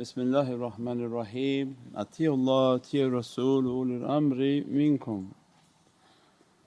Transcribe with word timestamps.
Bismillahir 0.00 0.58
Rahmanir 0.58 1.12
Rahim. 1.12 1.76
Atiullah, 1.94 2.80
Atiur 2.80 3.12
Rasul, 3.12 3.64
ulul 3.64 4.00
amri 4.00 4.64
minkum. 4.66 5.26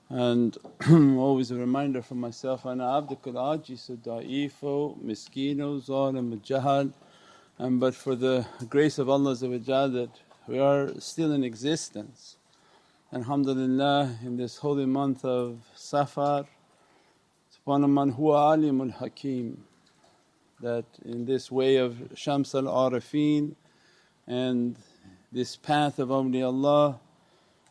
And 0.08 0.56
always 1.18 1.50
a 1.50 1.56
reminder 1.56 2.04
for 2.04 2.14
myself, 2.14 2.64
Ana 2.68 2.84
abdukal 2.84 3.34
ajisu 3.34 3.98
da'ifu 4.04 5.04
miskinu 5.04 5.82
zalim 5.84 6.40
jahal. 6.42 6.94
And 7.58 7.80
but 7.80 7.96
for 7.96 8.14
the 8.14 8.46
grace 8.70 9.00
of 9.00 9.10
Allah 9.10 9.34
that 9.34 10.12
we 10.46 10.60
are 10.60 10.92
still 11.00 11.32
in 11.32 11.44
existence. 11.44 12.38
And 13.12 13.24
Alhamdulillah 13.24 14.20
in 14.24 14.38
this 14.38 14.58
holy 14.58 14.86
month 14.86 15.26
of 15.26 15.58
Safar, 15.74 16.46
subhana 17.66 17.90
man 17.90 18.14
huwa 18.14 18.56
alimul 18.56 18.94
hakim 18.94 19.64
that 20.62 20.86
in 21.04 21.26
this 21.26 21.52
way 21.52 21.78
of 21.78 21.98
Shams 22.16 22.54
al 22.56 22.64
Arifin 22.64 23.56
and 24.28 24.76
this 25.32 25.56
path 25.56 26.00
of 26.00 26.10
awliyaullah 26.10 27.00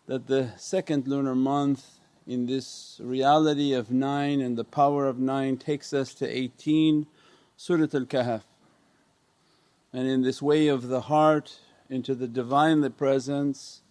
that 0.06 0.26
the 0.26 0.52
second 0.56 1.06
lunar 1.06 1.34
month 1.34 2.00
in 2.26 2.46
this 2.46 3.00
reality 3.02 3.72
of 3.72 3.90
9 3.90 4.40
and 4.40 4.56
the 4.56 4.64
power 4.64 5.06
of 5.06 5.18
9 5.18 5.56
takes 5.56 5.92
us 5.92 6.14
to 6.14 6.28
18 6.28 7.06
Surat 7.56 7.94
al 7.94 8.06
Kahf. 8.06 8.42
And 9.92 10.08
in 10.08 10.22
this 10.22 10.40
way 10.42 10.68
of 10.68 10.88
the 10.88 11.02
heart 11.02 11.58
into 11.88 12.14
the 12.14 12.28
Divinely 12.28 12.90
Presence, 12.90 13.82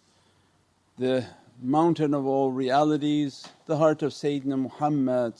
the 0.98 1.26
mountain 1.60 2.12
of 2.14 2.26
all 2.26 2.50
realities, 2.50 3.48
the 3.66 3.76
heart 3.78 4.02
of 4.02 4.12
Sayyidina 4.12 4.58
Muhammad 4.58 5.38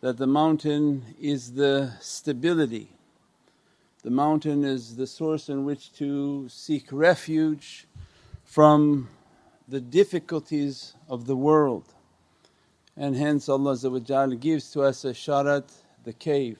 that 0.00 0.16
the 0.16 0.26
mountain 0.26 1.04
is 1.20 1.52
the 1.52 1.92
stability. 2.00 2.90
The 4.02 4.10
mountain 4.10 4.64
is 4.64 4.96
the 4.96 5.06
source 5.06 5.50
in 5.50 5.66
which 5.66 5.92
to 5.94 6.48
seek 6.48 6.86
refuge 6.90 7.86
from 8.44 9.08
the 9.68 9.80
difficulties 9.80 10.94
of 11.08 11.26
the 11.26 11.36
world. 11.36 11.84
And 12.96 13.14
hence 13.14 13.48
Allah 13.48 13.76
gives 14.36 14.70
to 14.72 14.82
us 14.82 15.04
a 15.04 15.12
sharat, 15.12 15.70
the 16.04 16.14
cave, 16.14 16.58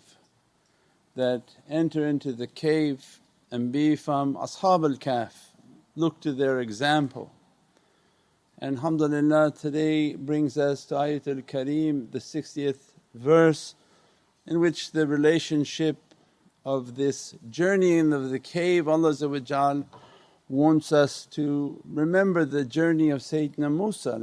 that 1.17 1.43
enter 1.69 2.07
into 2.07 2.33
the 2.33 2.47
cave 2.47 3.21
and 3.51 3.73
be 3.73 3.97
from 3.97 4.35
Ashab 4.35 4.85
al 4.85 4.97
Kahf, 4.99 5.33
look 5.97 6.21
to 6.21 6.33
their 6.33 6.61
example. 6.61 7.33
And 8.59 8.77
alhamdulillah 8.77 9.55
today 9.59 10.15
brings 10.15 10.59
us 10.59 10.85
to 10.87 10.95
Ayatul 10.95 11.43
Kareem, 11.45 12.13
the 12.13 12.19
60th 12.19 12.90
verse 13.15 13.75
in 14.47 14.61
which 14.61 14.93
the 14.93 15.07
relationship 15.07 15.97
of 16.65 16.97
this 16.97 17.35
journeying 17.49 18.13
of 18.13 18.31
the 18.31 18.39
cave 18.39 18.87
Allah 18.87 19.85
wants 20.49 20.93
us 20.93 21.27
to 21.27 21.81
remember 21.85 22.45
the 22.45 22.65
journey 22.65 23.11
of 23.11 23.21
Sayyidina 23.21 23.71
Musa 23.71 24.19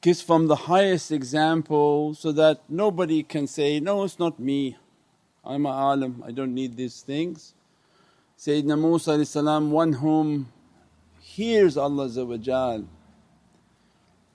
gives 0.00 0.22
from 0.22 0.46
the 0.46 0.56
highest 0.56 1.10
example 1.10 2.14
so 2.14 2.32
that 2.32 2.60
nobody 2.68 3.22
can 3.22 3.46
say, 3.46 3.80
no 3.80 4.04
it's 4.04 4.18
not 4.18 4.38
me, 4.38 4.76
I'm 5.44 5.64
a 5.64 5.70
alim, 5.70 6.22
I 6.26 6.32
don't 6.32 6.54
need 6.54 6.76
these 6.76 7.00
things. 7.00 7.54
Sayyidina 8.38 8.78
Musa 8.78 9.16
one 9.70 9.94
whom 9.94 10.52
hears 11.20 11.76
Allah 11.76 12.10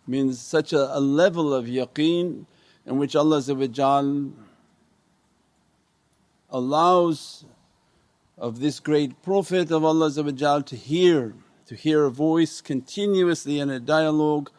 means 0.07 0.39
such 0.39 0.73
a, 0.73 0.97
a 0.97 0.99
level 0.99 1.53
of 1.53 1.65
yaqeen 1.65 2.45
in 2.85 2.97
which 2.97 3.15
Allah 3.15 3.41
allows 6.49 7.45
of 8.37 8.59
this 8.59 8.79
great 8.79 9.21
Prophet 9.21 9.71
of 9.71 9.83
Allah 9.85 10.11
to 10.63 10.75
hear, 10.75 11.33
to 11.67 11.75
hear 11.75 12.05
a 12.05 12.11
voice 12.11 12.59
continuously 12.61 13.59
in 13.59 13.69
a 13.69 13.79
dialogue 13.79 14.49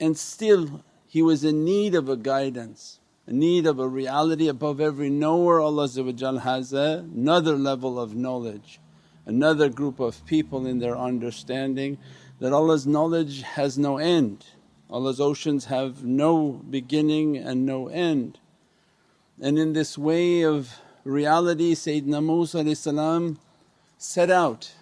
and 0.00 0.16
still 0.16 0.82
he 1.06 1.22
was 1.22 1.44
in 1.44 1.64
need 1.64 1.94
of 1.94 2.08
a 2.08 2.16
guidance, 2.16 3.00
in 3.26 3.38
need 3.38 3.66
of 3.66 3.78
a 3.78 3.86
reality 3.86 4.48
above 4.48 4.80
every 4.80 5.10
knower. 5.10 5.60
Allah 5.60 5.88
has 5.88 6.72
another 6.72 7.56
level 7.56 8.00
of 8.00 8.16
knowledge, 8.16 8.80
another 9.26 9.68
group 9.68 10.00
of 10.00 10.24
people 10.24 10.66
in 10.66 10.78
their 10.78 10.96
understanding 10.96 11.98
that 12.40 12.52
Allah's 12.52 12.86
knowledge 12.86 13.42
has 13.42 13.78
no 13.78 13.98
end. 13.98 14.44
Allah's 14.90 15.20
oceans 15.20 15.66
have 15.66 16.04
no 16.04 16.60
beginning 16.68 17.36
and 17.36 17.64
no 17.64 17.88
end. 17.88 18.38
And 19.40 19.58
in 19.58 19.72
this 19.72 19.96
way 19.96 20.42
of 20.42 20.80
reality 21.04 21.74
Sayyidina 21.74 22.24
Musa 22.24 23.36
set 23.96 24.30
out 24.30 24.72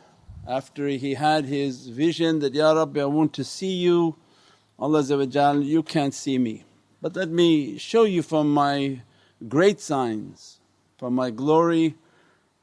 after 0.47 0.89
he 0.89 1.15
had 1.15 1.45
his 1.45 1.89
vision 1.89 2.39
that, 2.39 2.55
Ya 2.55 2.73
Rabbi 2.73 3.01
I 3.01 3.05
want 3.05 3.35
to 3.35 3.45
see 3.45 3.75
you, 3.75 4.17
Allah 4.79 5.03
you 5.61 5.83
can't 5.83 6.15
see 6.15 6.39
me 6.39 6.65
but 7.01 7.15
let 7.15 7.29
me 7.31 7.79
show 7.79 8.05
you 8.05 8.23
from 8.23 8.53
my 8.53 9.01
great 9.49 9.81
signs, 9.81 10.59
from 10.99 11.15
my 11.15 11.31
glory 11.31 11.95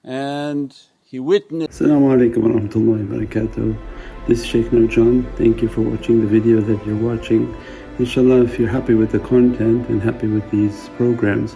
and 0.03 0.75
he 1.03 1.19
witnessed. 1.19 1.81
Assalamu 1.81 2.11
alaikum 2.15 2.37
wa 2.37 2.59
rahmatullahi 2.59 3.09
wa 3.09 3.15
barakatuh. 3.15 3.94
This 4.27 4.39
is 4.39 4.47
Shaykh 4.47 4.71
Nurjan. 4.71 5.31
Thank 5.37 5.61
you 5.61 5.67
for 5.67 5.81
watching 5.81 6.19
the 6.19 6.25
video 6.25 6.59
that 6.59 6.83
you're 6.83 6.97
watching. 6.97 7.55
Inshallah 7.99 8.41
if 8.41 8.57
you're 8.57 8.67
happy 8.67 8.95
with 8.95 9.11
the 9.11 9.19
content 9.19 9.87
and 9.87 10.01
happy 10.01 10.25
with 10.25 10.49
these 10.49 10.89
programs 10.97 11.55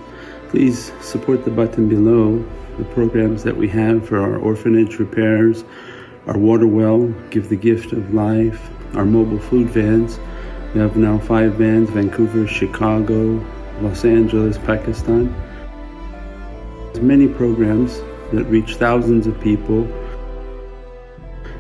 please 0.50 0.92
support 1.02 1.46
the 1.46 1.50
button 1.50 1.90
below 1.90 2.46
the 2.78 2.84
programs 2.86 3.44
that 3.44 3.58
we 3.58 3.68
have 3.70 4.08
for 4.08 4.20
our 4.20 4.38
orphanage 4.38 5.00
repairs, 5.00 5.64
our 6.28 6.38
water 6.38 6.68
well, 6.68 7.08
Give 7.32 7.50
the 7.50 7.56
Gift 7.56 7.92
of 7.92 8.14
Life, 8.14 8.70
our 8.96 9.06
mobile 9.06 9.40
food 9.40 9.70
vans. 9.70 10.20
We 10.76 10.82
have 10.82 10.96
now 10.96 11.18
five 11.18 11.56
vans 11.56 11.90
Vancouver, 11.90 12.46
Chicago, 12.46 13.44
Los 13.82 14.06
Angeles, 14.06 14.60
Pakistan. 14.60 15.34
There's 16.94 17.02
many 17.02 17.28
programs 17.28 18.00
that 18.32 18.46
reach 18.46 18.76
thousands 18.76 19.26
of 19.26 19.42
people 19.42 19.88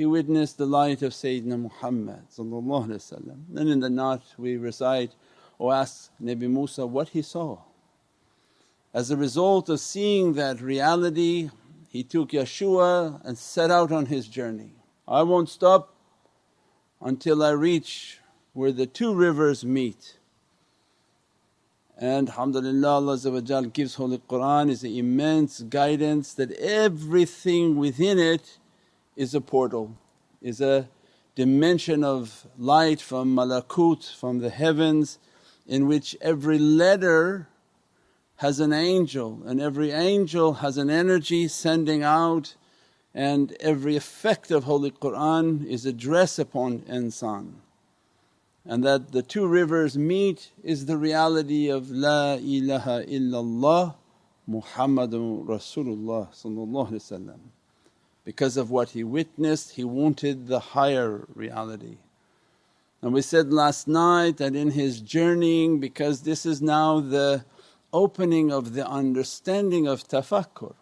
he 0.00 0.06
witnessed 0.06 0.56
the 0.56 0.64
light 0.64 1.02
of 1.02 1.12
Sayyidina 1.12 1.60
Muhammad 1.60 2.22
and 2.38 3.68
in 3.68 3.80
the 3.80 3.90
night 3.90 4.22
we 4.38 4.56
recite 4.56 5.12
or 5.58 5.74
ask 5.74 6.10
Nabi 6.18 6.48
Musa 6.48 6.86
what 6.86 7.10
he 7.10 7.20
saw. 7.20 7.58
As 8.94 9.10
a 9.10 9.16
result 9.18 9.68
of 9.68 9.78
seeing 9.78 10.32
that 10.40 10.62
reality 10.62 11.50
he 11.86 12.02
took 12.02 12.30
Yeshua 12.30 13.20
and 13.26 13.36
set 13.36 13.70
out 13.70 13.92
on 13.92 14.06
his 14.06 14.26
journey. 14.26 14.72
I 15.06 15.20
won't 15.22 15.50
stop 15.50 15.94
until 17.02 17.42
I 17.42 17.50
reach 17.50 18.20
where 18.54 18.72
the 18.72 18.86
two 18.86 19.14
rivers 19.14 19.66
meet. 19.66 20.16
And 21.98 22.30
alhamdulillah 22.30 22.88
Allah 22.88 23.66
gives 23.66 23.96
Holy 23.96 24.22
Qur'an 24.26 24.70
is 24.70 24.82
an 24.82 24.94
immense 24.94 25.60
guidance 25.60 26.32
that 26.32 26.52
everything 26.52 27.76
within 27.76 28.18
it 28.18 28.59
is 29.16 29.34
a 29.34 29.40
portal, 29.40 29.96
is 30.40 30.60
a 30.60 30.88
dimension 31.34 32.04
of 32.04 32.46
light 32.58 33.00
from 33.00 33.34
malakut, 33.34 34.14
from 34.14 34.38
the 34.38 34.50
heavens 34.50 35.18
in 35.66 35.86
which 35.86 36.16
every 36.20 36.58
letter 36.58 37.48
has 38.36 38.58
an 38.58 38.72
angel 38.72 39.40
and 39.46 39.60
every 39.60 39.90
angel 39.90 40.54
has 40.54 40.78
an 40.78 40.90
energy 40.90 41.46
sending 41.46 42.02
out 42.02 42.54
and 43.14 43.56
every 43.60 43.96
effect 43.96 44.50
of 44.50 44.64
Holy 44.64 44.90
Qur'an 44.90 45.66
is 45.68 45.84
a 45.84 45.92
dress 45.92 46.38
upon 46.38 46.80
insan. 46.80 47.54
And 48.64 48.84
that 48.84 49.12
the 49.12 49.22
two 49.22 49.46
rivers 49.46 49.98
meet 49.98 50.50
is 50.62 50.86
the 50.86 50.96
reality 50.96 51.68
of 51.68 51.90
La 51.90 52.34
ilaha 52.34 53.04
illallah 53.06 53.94
Muhammadun 54.48 55.46
Rasulullah 55.46 56.28
because 58.24 58.56
of 58.56 58.70
what 58.70 58.90
he 58.90 59.04
witnessed 59.04 59.72
he 59.72 59.84
wanted 59.84 60.46
the 60.46 60.60
higher 60.60 61.26
reality. 61.34 61.98
And 63.02 63.14
we 63.14 63.22
said 63.22 63.52
last 63.52 63.88
night 63.88 64.36
that 64.36 64.54
in 64.54 64.72
his 64.72 65.00
journeying 65.00 65.80
because 65.80 66.22
this 66.22 66.44
is 66.44 66.60
now 66.60 67.00
the 67.00 67.44
opening 67.92 68.52
of 68.52 68.74
the 68.74 68.86
understanding 68.86 69.86
of 69.86 70.06
tafakkur 70.06 70.74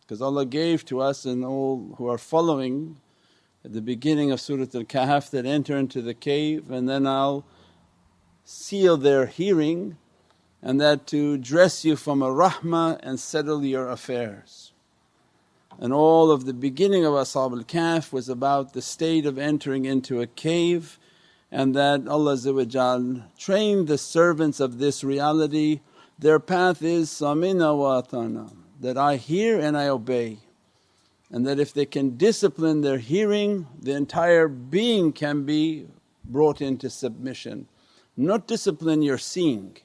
Because 0.00 0.22
Allah 0.22 0.46
gave 0.46 0.84
to 0.86 1.00
us 1.00 1.24
and 1.24 1.44
all 1.44 1.94
who 1.98 2.08
are 2.08 2.18
following 2.18 3.00
at 3.64 3.74
the 3.74 3.82
beginning 3.82 4.30
of 4.30 4.40
Surat 4.40 4.74
Al-Kahf 4.74 5.30
that 5.30 5.44
enter 5.44 5.76
into 5.76 6.00
the 6.00 6.14
cave 6.14 6.70
and 6.70 6.88
then 6.88 7.06
I'll 7.06 7.44
seal 8.44 8.96
their 8.96 9.26
hearing 9.26 9.98
and 10.62 10.80
that 10.80 11.06
to 11.08 11.36
dress 11.36 11.84
you 11.84 11.96
from 11.96 12.22
a 12.22 12.28
rahmah 12.28 12.98
and 13.02 13.20
settle 13.20 13.64
your 13.64 13.88
affairs. 13.88 14.67
And 15.78 15.92
all 15.92 16.30
of 16.30 16.44
the 16.44 16.54
beginning 16.54 17.04
of 17.04 17.12
Ashab 17.12 17.52
al 17.52 17.64
Kahf 17.64 18.12
was 18.12 18.28
about 18.28 18.72
the 18.72 18.82
state 18.82 19.26
of 19.26 19.38
entering 19.38 19.84
into 19.84 20.20
a 20.20 20.26
cave 20.26 20.98
and 21.50 21.74
that 21.74 22.06
Allah 22.06 22.36
trained 23.38 23.88
the 23.88 23.98
servants 23.98 24.60
of 24.60 24.78
this 24.78 25.02
reality, 25.02 25.80
their 26.18 26.38
path 26.38 26.82
is 26.82 27.08
samina 27.08 27.76
wa 27.76 28.02
atana, 28.02 28.54
that 28.80 28.98
I 28.98 29.16
hear 29.16 29.58
and 29.58 29.76
I 29.76 29.88
obey. 29.88 30.38
And 31.30 31.46
that 31.46 31.60
if 31.60 31.72
they 31.72 31.86
can 31.86 32.16
discipline 32.16 32.80
their 32.80 32.98
hearing, 32.98 33.66
the 33.78 33.92
entire 33.92 34.48
being 34.48 35.12
can 35.12 35.44
be 35.44 35.86
brought 36.24 36.60
into 36.60 36.90
submission. 36.90 37.68
Not 38.16 38.46
discipline 38.46 39.02
your 39.02 39.18
seeing. 39.18 39.76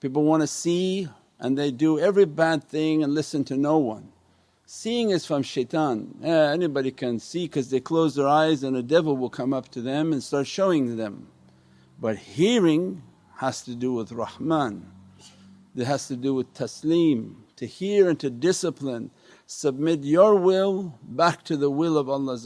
People 0.00 0.24
want 0.24 0.42
to 0.42 0.46
see 0.46 1.08
and 1.38 1.56
they 1.56 1.70
do 1.70 1.98
every 1.98 2.24
bad 2.26 2.64
thing 2.64 3.02
and 3.02 3.14
listen 3.14 3.44
to 3.44 3.56
no 3.56 3.78
one. 3.78 4.12
Seeing 4.72 5.10
is 5.10 5.26
from 5.26 5.42
shaitan, 5.42 6.14
yeah, 6.22 6.52
anybody 6.52 6.92
can 6.92 7.18
see 7.18 7.46
because 7.46 7.70
they 7.70 7.80
close 7.80 8.14
their 8.14 8.28
eyes 8.28 8.62
and 8.62 8.76
a 8.76 8.84
devil 8.84 9.16
will 9.16 9.28
come 9.28 9.52
up 9.52 9.68
to 9.70 9.80
them 9.82 10.12
and 10.12 10.22
start 10.22 10.46
showing 10.46 10.96
them. 10.96 11.26
But 12.00 12.18
hearing 12.18 13.02
has 13.38 13.62
to 13.62 13.74
do 13.74 13.92
with 13.92 14.12
Rahman, 14.12 14.88
it 15.74 15.86
has 15.86 16.06
to 16.06 16.14
do 16.14 16.34
with 16.34 16.54
taslim, 16.54 17.34
to 17.56 17.66
hear 17.66 18.08
and 18.08 18.20
to 18.20 18.30
discipline, 18.30 19.10
submit 19.44 20.04
your 20.04 20.36
will 20.36 20.96
back 21.02 21.42
to 21.46 21.56
the 21.56 21.68
will 21.68 21.98
of 21.98 22.08
Allah 22.08 22.38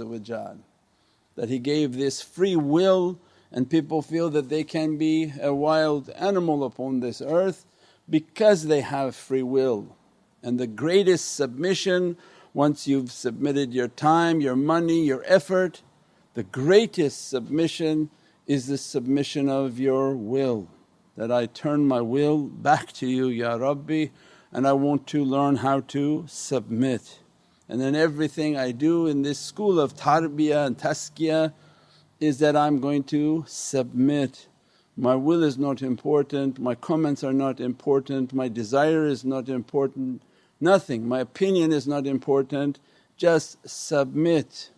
that 1.35 1.50
He 1.50 1.59
gave 1.59 1.93
this 1.93 2.23
free 2.23 2.56
will 2.56 3.19
and 3.53 3.69
people 3.69 4.00
feel 4.00 4.31
that 4.31 4.49
they 4.49 4.65
can 4.65 4.97
be 4.97 5.35
a 5.43 5.53
wild 5.53 6.09
animal 6.09 6.65
upon 6.65 7.00
this 7.00 7.20
earth 7.20 7.67
because 8.09 8.65
they 8.65 8.81
have 8.81 9.15
free 9.15 9.43
will. 9.43 9.94
And 10.44 10.61
the 10.61 10.67
greatest 10.67 11.35
submission 11.35 12.19
once 12.52 12.87
you've 12.87 13.11
submitted 13.11 13.73
your 13.73 13.88
time, 13.88 14.41
your 14.41 14.55
money, 14.55 15.05
your 15.05 15.25
effort, 15.26 15.82
the 16.35 16.43
greatest 16.43 17.29
submission 17.29 18.11
is 18.46 18.67
the 18.67 18.76
submission 18.79 19.49
of 19.49 19.81
your 19.81 20.14
will 20.14 20.69
that 21.17 21.32
I 21.32 21.46
turn 21.46 21.88
my 21.88 22.00
will 22.00 22.38
back 22.43 22.93
to 22.94 23.06
you 23.06 23.29
Ya 23.29 23.55
Rabbi 23.55 24.06
and 24.52 24.67
I 24.67 24.73
want 24.75 25.06
to 25.08 25.25
learn 25.25 25.56
how 25.56 25.81
to 25.81 26.25
submit. 26.29 27.20
And 27.69 27.81
then 27.81 27.94
everything 27.94 28.56
I 28.56 28.73
do 28.73 29.06
in 29.06 29.23
this 29.23 29.38
school 29.38 29.81
of 29.81 29.96
tarbiyah 29.96 30.67
and 30.67 30.76
tazkiyah 30.76 31.52
is 32.20 32.38
that 32.38 32.55
I'm 32.55 32.81
going 32.81 33.05
to 33.05 33.44
submit. 33.49 34.49
My 34.96 35.14
will 35.14 35.43
is 35.43 35.58
not 35.58 35.82
important, 35.82 36.58
my 36.58 36.75
comments 36.75 37.25
are 37.25 37.32
not 37.32 37.61
important, 37.61 38.32
my 38.32 38.49
desire 38.49 39.06
is 39.06 39.25
not 39.25 39.49
important, 39.49 40.23
Nothing, 40.61 41.06
my 41.06 41.21
opinion 41.21 41.73
is 41.73 41.87
not 41.87 42.06
important, 42.06 42.79
just 43.17 43.59
submit. 43.69 44.71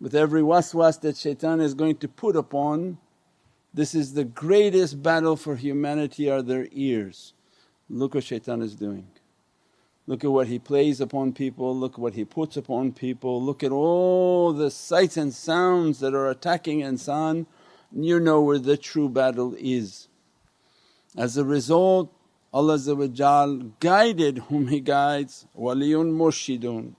With 0.00 0.14
every 0.14 0.42
waswas 0.42 1.00
that 1.00 1.16
shaitan 1.16 1.60
is 1.60 1.74
going 1.74 1.96
to 1.96 2.08
put 2.08 2.36
upon, 2.36 2.98
this 3.72 3.94
is 3.94 4.14
the 4.14 4.24
greatest 4.24 5.02
battle 5.02 5.36
for 5.36 5.56
humanity 5.56 6.30
are 6.30 6.42
their 6.42 6.68
ears. 6.72 7.34
Look 7.88 8.14
what 8.14 8.24
shaitan 8.24 8.62
is 8.62 8.74
doing. 8.74 9.08
Look 10.06 10.22
at 10.22 10.30
what 10.30 10.48
he 10.48 10.58
plays 10.58 11.00
upon 11.00 11.32
people, 11.32 11.74
look 11.74 11.96
what 11.96 12.14
he 12.14 12.24
puts 12.24 12.56
upon 12.56 12.92
people, 12.92 13.42
look 13.42 13.62
at 13.62 13.72
all 13.72 14.52
the 14.52 14.70
sights 14.70 15.16
and 15.16 15.32
sounds 15.32 16.00
that 16.00 16.14
are 16.14 16.28
attacking 16.28 16.80
insan, 16.80 17.46
you 17.90 18.20
know 18.20 18.42
where 18.42 18.58
the 18.58 18.76
true 18.76 19.08
battle 19.08 19.54
is. 19.58 20.08
As 21.16 21.36
a 21.36 21.44
result 21.44 22.12
Allah 22.54 22.78
guided 23.80 24.38
whom 24.38 24.68
He 24.68 24.80
guides, 24.80 25.46
waliyun 25.58 26.12
murshidun. 26.12 26.94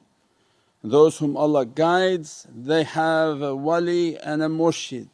Those 0.83 1.17
whom 1.17 1.35
Allah 1.35 1.65
guides 1.65 2.45
they 2.53 2.83
have 2.83 3.41
a 3.41 3.55
wali 3.55 4.17
and 4.19 4.43
a 4.43 4.47
murshid 4.47 5.07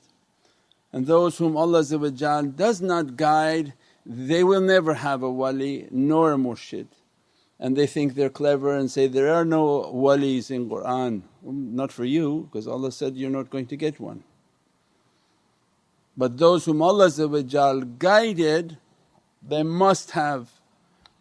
and 0.92 1.08
those 1.08 1.38
whom 1.38 1.56
Allah 1.56 1.82
does 1.84 2.82
not 2.82 3.16
guide 3.16 3.74
they 4.06 4.44
will 4.44 4.60
never 4.60 4.96
have 4.96 5.24
a 5.24 5.32
wali 5.32 5.88
nor 5.90 6.34
a 6.34 6.36
murshid 6.36 6.88
and 7.62 7.78
they 7.78 7.86
think 7.86 8.16
they're 8.16 8.30
clever 8.30 8.76
and 8.76 8.90
say, 8.90 9.06
there 9.06 9.32
are 9.32 9.46
no 9.46 9.92
walis 9.94 10.50
in 10.50 10.68
Qur'an. 10.68 11.22
Um, 11.48 11.76
not 11.76 11.92
for 11.92 12.04
you 12.04 12.50
because 12.52 12.68
Allah 12.68 12.92
said 12.92 13.16
you're 13.16 13.30
not 13.30 13.52
going 13.52 13.68
to 13.68 13.78
get 13.78 14.00
one. 14.00 14.24
But 16.18 16.40
those 16.40 16.66
whom 16.66 16.82
Allah 16.82 17.12
guided 18.00 18.78
they 19.42 19.64
must 19.64 20.12
have, 20.12 20.50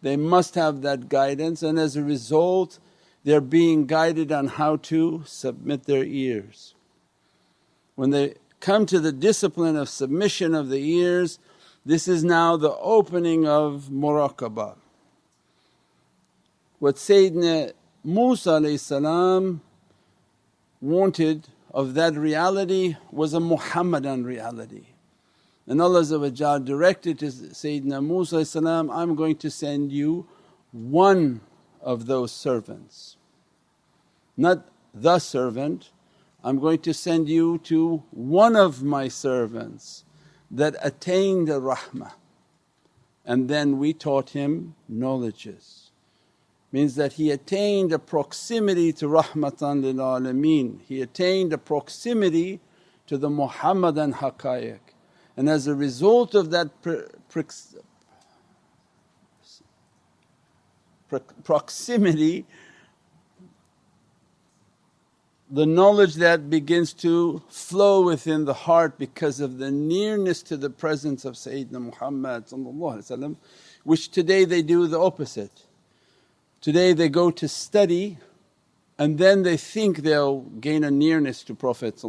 they 0.01 0.15
must 0.15 0.55
have 0.55 0.81
that 0.81 1.09
guidance 1.09 1.63
and 1.63 1.79
as 1.79 1.95
a 1.95 2.03
result 2.03 2.79
they're 3.23 3.41
being 3.41 3.85
guided 3.85 4.31
on 4.31 4.47
how 4.47 4.77
to 4.77 5.23
submit 5.25 5.83
their 5.85 6.03
ears. 6.03 6.73
When 7.95 8.09
they 8.09 8.35
come 8.59 8.85
to 8.87 8.99
the 8.99 9.11
discipline 9.11 9.75
of 9.75 9.89
submission 9.89 10.55
of 10.55 10.69
the 10.69 10.79
ears, 10.79 11.39
this 11.85 12.07
is 12.07 12.23
now 12.23 12.57
the 12.57 12.75
opening 12.77 13.47
of 13.47 13.89
muraqabah. 13.91 14.75
What 16.79 16.95
Sayyidina 16.95 17.73
Musa 18.03 19.59
wanted 20.81 21.47
of 21.73 21.93
that 21.93 22.15
reality 22.15 22.95
was 23.11 23.33
a 23.33 23.39
Muhammadan 23.39 24.23
reality. 24.23 24.87
And 25.71 25.81
Allah 25.81 26.03
directed 26.03 27.19
to 27.19 27.27
Sayyidina 27.27 28.05
Musa 28.05 28.91
I'm 28.91 29.15
going 29.15 29.37
to 29.37 29.49
send 29.49 29.93
you 29.93 30.27
one 30.73 31.39
of 31.79 32.07
those 32.07 32.33
servants, 32.33 33.15
not 34.35 34.67
the 34.93 35.19
servant, 35.19 35.91
I'm 36.43 36.59
going 36.59 36.79
to 36.79 36.93
send 36.93 37.29
you 37.29 37.57
to 37.59 38.03
one 38.11 38.57
of 38.57 38.83
my 38.83 39.07
servants 39.07 40.03
that 40.51 40.75
attained 40.81 41.47
the 41.47 41.61
rahmah. 41.61 42.15
And 43.23 43.47
then 43.47 43.77
we 43.77 43.93
taught 43.93 44.31
him 44.31 44.75
knowledges. 44.89 45.91
Means 46.73 46.95
that 46.95 47.13
he 47.13 47.31
attained 47.31 47.93
a 47.93 47.99
proximity 47.99 48.91
to 48.91 49.05
rahmatan 49.05 49.83
lil 49.83 49.93
alameen, 49.93 50.81
he 50.81 51.01
attained 51.01 51.53
a 51.53 51.57
proximity 51.57 52.59
to 53.07 53.17
the 53.17 53.29
Muhammadan 53.29 54.15
haqqaiq 54.15 54.79
and 55.41 55.49
as 55.49 55.65
a 55.65 55.73
result 55.73 56.35
of 56.35 56.51
that 56.51 56.69
proximity 61.43 62.45
the 65.49 65.65
knowledge 65.65 66.13
that 66.13 66.47
begins 66.47 66.93
to 66.93 67.41
flow 67.49 68.03
within 68.03 68.45
the 68.45 68.53
heart 68.53 68.99
because 68.99 69.39
of 69.39 69.57
the 69.57 69.71
nearness 69.71 70.43
to 70.43 70.55
the 70.57 70.69
presence 70.69 71.25
of 71.25 71.33
Sayyidina 71.33 71.81
Muhammad 71.89 72.43
which 73.83 74.11
today 74.11 74.45
they 74.45 74.61
do 74.61 74.85
the 74.85 74.99
opposite. 74.99 75.63
Today 76.61 76.93
they 76.93 77.09
go 77.09 77.31
to 77.31 77.47
study 77.47 78.19
and 78.99 79.17
then 79.17 79.41
they 79.41 79.57
think 79.57 80.03
they'll 80.03 80.41
gain 80.41 80.83
a 80.83 80.91
nearness 80.91 81.43
to 81.45 81.55
Prophet 81.55 81.99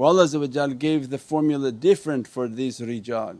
where 0.00 0.08
Allah 0.08 0.68
gave 0.76 1.10
the 1.10 1.18
formula 1.18 1.70
different 1.70 2.26
for 2.26 2.48
these 2.48 2.80
rijal 2.80 3.36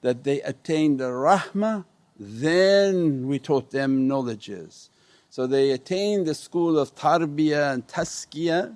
that 0.00 0.24
they 0.24 0.40
attained 0.40 0.98
the 0.98 1.10
rahmah 1.10 1.84
then 2.18 3.26
we 3.26 3.38
taught 3.38 3.72
them 3.72 4.08
knowledges. 4.08 4.88
So 5.28 5.46
they 5.46 5.70
attained 5.70 6.26
the 6.26 6.34
school 6.34 6.78
of 6.78 6.94
tarbiyah 6.94 7.74
and 7.74 7.86
tazkiyah 7.86 8.74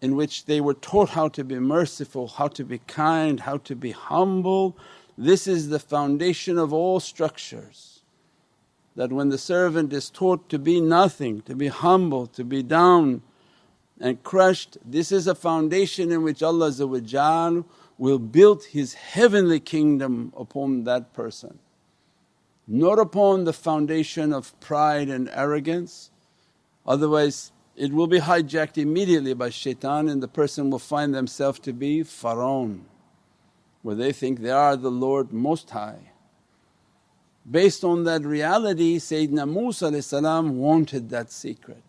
in 0.00 0.16
which 0.16 0.46
they 0.46 0.62
were 0.62 0.72
taught 0.72 1.10
how 1.10 1.28
to 1.28 1.44
be 1.44 1.58
merciful, 1.58 2.28
how 2.28 2.48
to 2.48 2.64
be 2.64 2.78
kind, 2.78 3.40
how 3.40 3.58
to 3.58 3.76
be 3.76 3.90
humble. 3.90 4.74
This 5.18 5.46
is 5.46 5.68
the 5.68 5.78
foundation 5.78 6.56
of 6.56 6.72
all 6.72 6.98
structures. 6.98 8.00
That 8.96 9.12
when 9.12 9.28
the 9.28 9.36
servant 9.36 9.92
is 9.92 10.08
taught 10.08 10.48
to 10.48 10.58
be 10.58 10.80
nothing, 10.80 11.42
to 11.42 11.54
be 11.54 11.68
humble, 11.68 12.26
to 12.28 12.42
be 12.42 12.62
down, 12.62 13.20
and 14.00 14.22
crushed. 14.22 14.78
This 14.84 15.12
is 15.12 15.26
a 15.26 15.34
foundation 15.34 16.10
in 16.10 16.22
which 16.22 16.42
Allah 16.42 17.64
will 17.96 18.18
build 18.18 18.64
His 18.64 18.94
heavenly 18.94 19.60
kingdom 19.60 20.32
upon 20.36 20.84
that 20.84 21.12
person. 21.12 21.58
Not 22.66 22.98
upon 22.98 23.44
the 23.44 23.52
foundation 23.52 24.32
of 24.32 24.58
pride 24.60 25.08
and 25.08 25.28
arrogance, 25.32 26.10
otherwise 26.86 27.52
it 27.76 27.92
will 27.92 28.06
be 28.06 28.20
hijacked 28.20 28.78
immediately 28.78 29.34
by 29.34 29.50
shaitan 29.50 30.08
and 30.08 30.22
the 30.22 30.28
person 30.28 30.70
will 30.70 30.78
find 30.78 31.14
themselves 31.14 31.58
to 31.60 31.72
be 31.72 32.02
Pharaoh 32.02 32.80
where 33.84 33.94
they 33.94 34.12
think 34.12 34.40
they 34.40 34.50
are 34.50 34.76
the 34.76 34.90
Lord 34.90 35.30
Most 35.30 35.68
High. 35.70 36.10
Based 37.48 37.84
on 37.84 38.04
that 38.04 38.22
reality 38.22 38.98
Sayyidina 38.98 39.46
Musa 39.46 39.90
wanted 40.50 41.10
that 41.10 41.30
secret. 41.30 41.83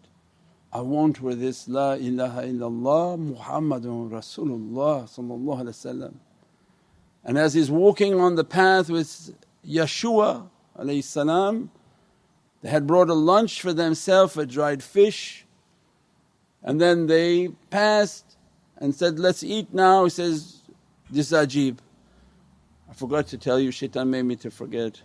I 0.75 0.81
want 0.81 1.21
with 1.21 1.39
this 1.39 1.69
La 1.69 1.93
ilaha 1.93 2.41
illallah 2.41 3.37
Muhammadun 3.37 4.11
Rasulullah 4.11 6.13
And 7.23 7.37
as 7.37 7.53
he's 7.53 7.71
walking 7.71 8.19
on 8.19 8.35
the 8.35 8.43
path 8.43 8.89
with 8.89 9.33
Yeshua 9.65 10.49
salam, 11.01 11.71
they 12.61 12.67
had 12.67 12.85
brought 12.85 13.09
a 13.09 13.13
lunch 13.13 13.61
for 13.61 13.71
themselves, 13.71 14.35
a 14.35 14.45
dried 14.45 14.83
fish 14.83 15.45
and 16.61 16.81
then 16.81 17.07
they 17.07 17.51
passed 17.69 18.35
and 18.77 18.93
said, 18.93 19.17
let's 19.17 19.43
eat 19.43 19.73
now. 19.73 20.03
He 20.03 20.09
says, 20.09 20.61
this 21.09 21.31
ajib. 21.31 21.77
I 22.89 22.93
forgot 22.93 23.27
to 23.27 23.37
tell 23.37 23.61
you, 23.61 23.71
shaitan 23.71 24.09
made 24.09 24.23
me 24.23 24.35
to 24.35 24.51
forget. 24.51 25.01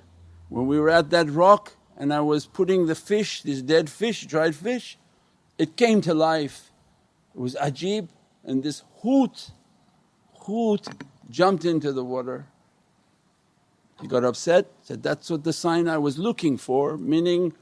When 0.48 0.66
we 0.66 0.80
were 0.80 0.90
at 0.90 1.10
that 1.10 1.30
rock 1.30 1.76
and 1.96 2.12
I 2.12 2.22
was 2.22 2.44
putting 2.44 2.86
the 2.86 2.96
fish, 2.96 3.42
this 3.42 3.62
dead 3.62 3.88
fish, 3.88 4.26
dried 4.26 4.56
fish, 4.56 4.98
it 5.60 5.76
came 5.76 6.00
to 6.00 6.14
life. 6.14 6.70
It 7.34 7.40
was 7.40 7.54
ajib 7.56 8.08
and 8.44 8.62
this 8.62 8.82
hoot, 9.02 9.50
hoot 10.46 10.88
jumped 11.28 11.66
into 11.66 11.92
the 11.92 12.02
water. 12.02 12.46
He 14.00 14.06
got 14.06 14.24
upset, 14.24 14.68
said, 14.80 15.02
that's 15.02 15.28
what 15.28 15.44
the 15.44 15.52
sign 15.52 15.86
I 15.86 15.98
was 15.98 16.18
looking 16.18 16.56
for, 16.56 16.96
meaning 16.96 17.52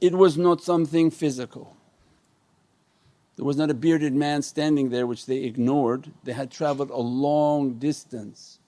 it 0.00 0.14
was 0.14 0.36
not 0.36 0.60
something 0.60 1.12
physical. 1.12 1.76
There 3.36 3.44
was 3.44 3.56
not 3.56 3.70
a 3.70 3.74
bearded 3.74 4.14
man 4.14 4.42
standing 4.42 4.90
there 4.90 5.06
which 5.06 5.26
they 5.26 5.44
ignored, 5.44 6.10
they 6.24 6.32
had 6.32 6.50
travelled 6.50 6.90
a 6.90 6.96
long 6.96 7.74
distance. 7.74 8.58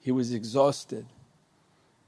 He 0.00 0.12
was 0.12 0.34
exhausted. 0.34 1.06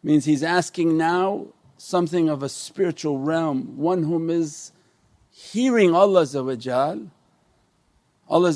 Means 0.03 0.27
he's 0.27 0.43
asking 0.43 0.99
now 0.99 1.47
something 1.79 2.29
of 2.29 2.43
a 2.43 2.51
spiritual 2.51 3.19
realm, 3.21 3.79
one 3.79 4.03
whom 4.03 4.29
is 4.29 4.74
hearing 5.37 5.95
Allah 5.95 6.27
Allah 8.29 8.49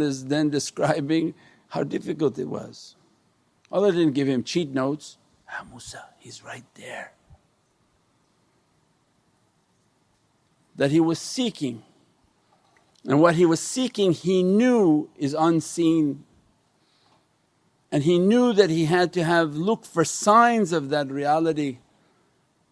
is 0.00 0.24
then 0.26 0.50
describing 0.50 1.34
how 1.68 1.84
difficult 1.84 2.38
it 2.38 2.48
was. 2.48 2.96
Allah 3.70 3.92
didn't 3.92 4.14
give 4.14 4.26
him 4.26 4.42
cheat 4.42 4.70
notes, 4.70 5.16
ah 5.48 5.64
Musa, 5.70 6.06
he's 6.18 6.42
right 6.42 6.64
there. 6.74 7.12
That 10.74 10.90
he 10.90 10.98
was 10.98 11.20
seeking 11.20 11.84
and 13.06 13.20
what 13.20 13.36
he 13.36 13.46
was 13.46 13.60
seeking 13.60 14.12
he 14.12 14.42
knew 14.42 15.10
is 15.16 15.34
unseen 15.38 16.24
and 17.92 18.02
he 18.02 18.18
knew 18.18 18.52
that 18.52 18.70
he 18.70 18.86
had 18.86 19.12
to 19.12 19.22
have 19.22 19.54
looked 19.54 19.86
for 19.86 20.04
signs 20.04 20.72
of 20.72 20.88
that 20.88 21.12
reality. 21.12 21.78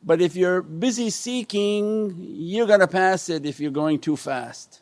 But 0.04 0.20
if 0.20 0.34
you're 0.34 0.62
busy 0.62 1.10
seeking 1.10 2.16
you're 2.18 2.66
gonna 2.66 2.88
pass 2.88 3.28
it 3.28 3.46
if 3.46 3.60
you're 3.60 3.70
going 3.70 4.00
too 4.00 4.16
fast. 4.16 4.80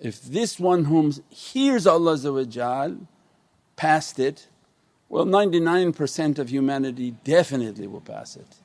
If 0.00 0.22
this 0.22 0.60
one 0.60 0.84
whom 0.84 1.12
hears 1.28 1.86
Allah 1.86 2.96
passed 3.76 4.18
it, 4.18 4.48
well 5.08 5.24
99% 5.24 6.38
of 6.38 6.50
humanity 6.50 7.12
definitely 7.24 7.86
will 7.86 8.00
pass 8.00 8.36
it 8.36 8.56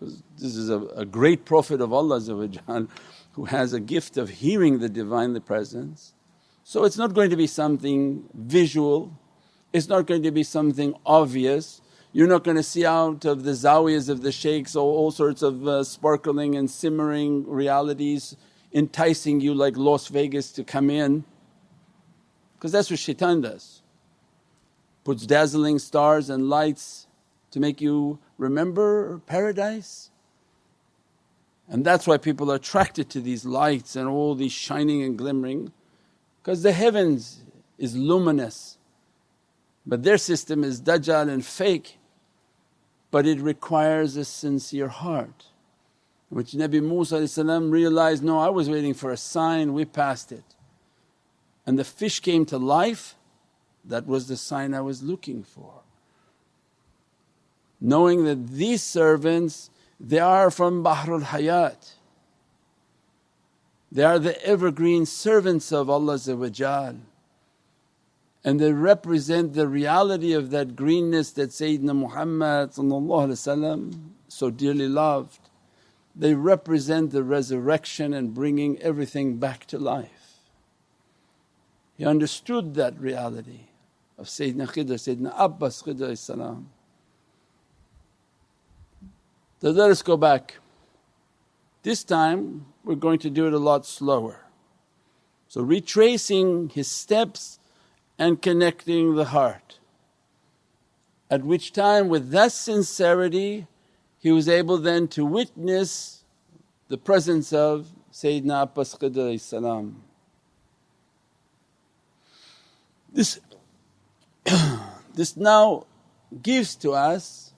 because 0.00 0.22
this 0.38 0.56
is 0.56 0.70
a, 0.70 0.78
a 0.96 1.04
great 1.04 1.44
Prophet 1.44 1.80
of 1.80 1.92
Allah 1.92 2.20
who 3.32 3.44
has 3.44 3.72
a 3.72 3.80
gift 3.80 4.16
of 4.16 4.28
hearing 4.28 4.78
the 4.78 4.88
Divinely 4.88 5.40
Presence. 5.40 6.14
So 6.64 6.84
it's 6.84 6.96
not 6.96 7.14
going 7.14 7.30
to 7.30 7.36
be 7.36 7.46
something 7.46 8.24
visual, 8.34 9.12
it's 9.72 9.88
not 9.88 10.06
going 10.06 10.22
to 10.22 10.30
be 10.30 10.42
something 10.42 10.94
obvious. 11.04 11.80
You're 12.12 12.26
not 12.26 12.44
going 12.44 12.56
to 12.56 12.62
see 12.62 12.84
out 12.84 13.24
of 13.24 13.44
the 13.44 13.52
zawiyas 13.52 14.08
of 14.08 14.22
the 14.22 14.32
shaykhs 14.32 14.74
all, 14.74 14.90
all 14.90 15.10
sorts 15.10 15.42
of 15.42 15.66
uh, 15.66 15.84
sparkling 15.84 16.56
and 16.56 16.70
simmering 16.70 17.48
realities 17.48 18.36
enticing 18.72 19.40
you 19.40 19.54
like 19.54 19.76
Las 19.76 20.08
Vegas 20.08 20.52
to 20.52 20.64
come 20.64 20.90
in. 20.90 21.24
Because 22.56 22.72
that's 22.72 22.90
what 22.90 22.98
shaitan 22.98 23.40
does. 23.40 23.82
Puts 25.04 25.26
dazzling 25.26 25.78
stars 25.78 26.30
and 26.30 26.48
lights 26.48 27.06
to 27.52 27.60
make 27.60 27.80
you 27.80 28.18
remember 28.38 29.20
paradise. 29.26 30.10
And 31.68 31.84
that's 31.84 32.06
why 32.06 32.16
people 32.16 32.50
are 32.50 32.56
attracted 32.56 33.08
to 33.10 33.20
these 33.20 33.44
lights 33.44 33.96
and 33.96 34.08
all 34.08 34.34
these 34.34 34.52
shining 34.52 35.02
and 35.02 35.16
glimmering 35.16 35.72
because 36.42 36.62
the 36.62 36.72
heavens 36.72 37.44
is 37.78 37.96
luminous 37.96 38.78
but 39.86 40.02
their 40.02 40.18
system 40.18 40.64
is 40.64 40.80
dajjal 40.80 41.28
and 41.28 41.44
fake 41.44 41.98
but 43.10 43.26
it 43.26 43.40
requires 43.40 44.16
a 44.16 44.24
sincere 44.24 44.88
heart 44.88 45.46
which 46.28 46.52
Nabi 46.52 46.80
Musa 46.80 47.60
realized, 47.68 48.22
no 48.22 48.38
I 48.38 48.50
was 48.50 48.70
waiting 48.70 48.94
for 48.94 49.10
a 49.10 49.16
sign, 49.16 49.72
we 49.72 49.84
passed 49.84 50.30
it. 50.30 50.44
And 51.66 51.76
the 51.76 51.84
fish 51.84 52.20
came 52.20 52.46
to 52.46 52.56
life, 52.56 53.16
that 53.84 54.06
was 54.06 54.28
the 54.28 54.36
sign 54.36 54.72
I 54.72 54.80
was 54.80 55.02
looking 55.02 55.42
for. 55.42 55.82
Knowing 57.80 58.24
that 58.24 58.48
these 58.48 58.82
servants 58.82 59.70
they 60.00 60.18
are 60.18 60.50
from 60.50 60.82
Bahrul 60.82 61.22
Hayat. 61.24 61.92
They 63.92 64.02
are 64.02 64.18
the 64.18 64.42
evergreen 64.42 65.04
servants 65.04 65.72
of 65.72 65.90
Allah 65.90 66.18
and 68.42 68.58
they 68.58 68.72
represent 68.72 69.52
the 69.52 69.68
reality 69.68 70.32
of 70.32 70.50
that 70.50 70.74
greenness 70.74 71.32
that 71.32 71.50
Sayyidina 71.50 71.94
Muhammad 71.94 72.74
so 74.28 74.50
dearly 74.50 74.88
loved. 74.88 75.50
They 76.16 76.34
represent 76.34 77.10
the 77.10 77.22
resurrection 77.22 78.14
and 78.14 78.34
bringing 78.34 78.78
everything 78.78 79.36
back 79.36 79.66
to 79.66 79.78
life. 79.78 80.38
He 81.96 82.04
understood 82.04 82.74
that 82.74 82.98
reality 82.98 83.68
of 84.16 84.26
Sayyidina 84.26 84.68
Khidr, 84.68 84.94
Sayyidina 84.94 85.34
Abbas 85.36 85.82
Khidr 85.82 86.16
so 89.60 89.70
let 89.70 89.90
us 89.90 90.00
go 90.02 90.16
back. 90.16 90.56
This 91.82 92.02
time 92.02 92.66
we're 92.82 92.94
going 92.94 93.18
to 93.20 93.30
do 93.30 93.46
it 93.46 93.52
a 93.52 93.58
lot 93.58 93.84
slower. 93.84 94.46
So 95.48 95.60
retracing 95.60 96.70
his 96.70 96.90
steps 96.90 97.59
and 98.20 98.42
connecting 98.42 99.14
the 99.14 99.24
heart. 99.24 99.78
At 101.30 101.42
which 101.42 101.72
time 101.72 102.08
with 102.10 102.30
that 102.32 102.52
sincerity 102.52 103.66
he 104.18 104.30
was 104.30 104.46
able 104.46 104.76
then 104.76 105.08
to 105.08 105.24
witness 105.24 106.22
the 106.88 106.98
presence 106.98 107.50
of 107.50 107.88
Sayyidina 108.12 108.64
Abbas 108.64 108.94
Khidr 108.96 109.90
This, 113.10 113.40
this 115.14 115.36
now 115.38 115.86
gives 116.42 116.76
to 116.76 116.92
us 116.92 117.54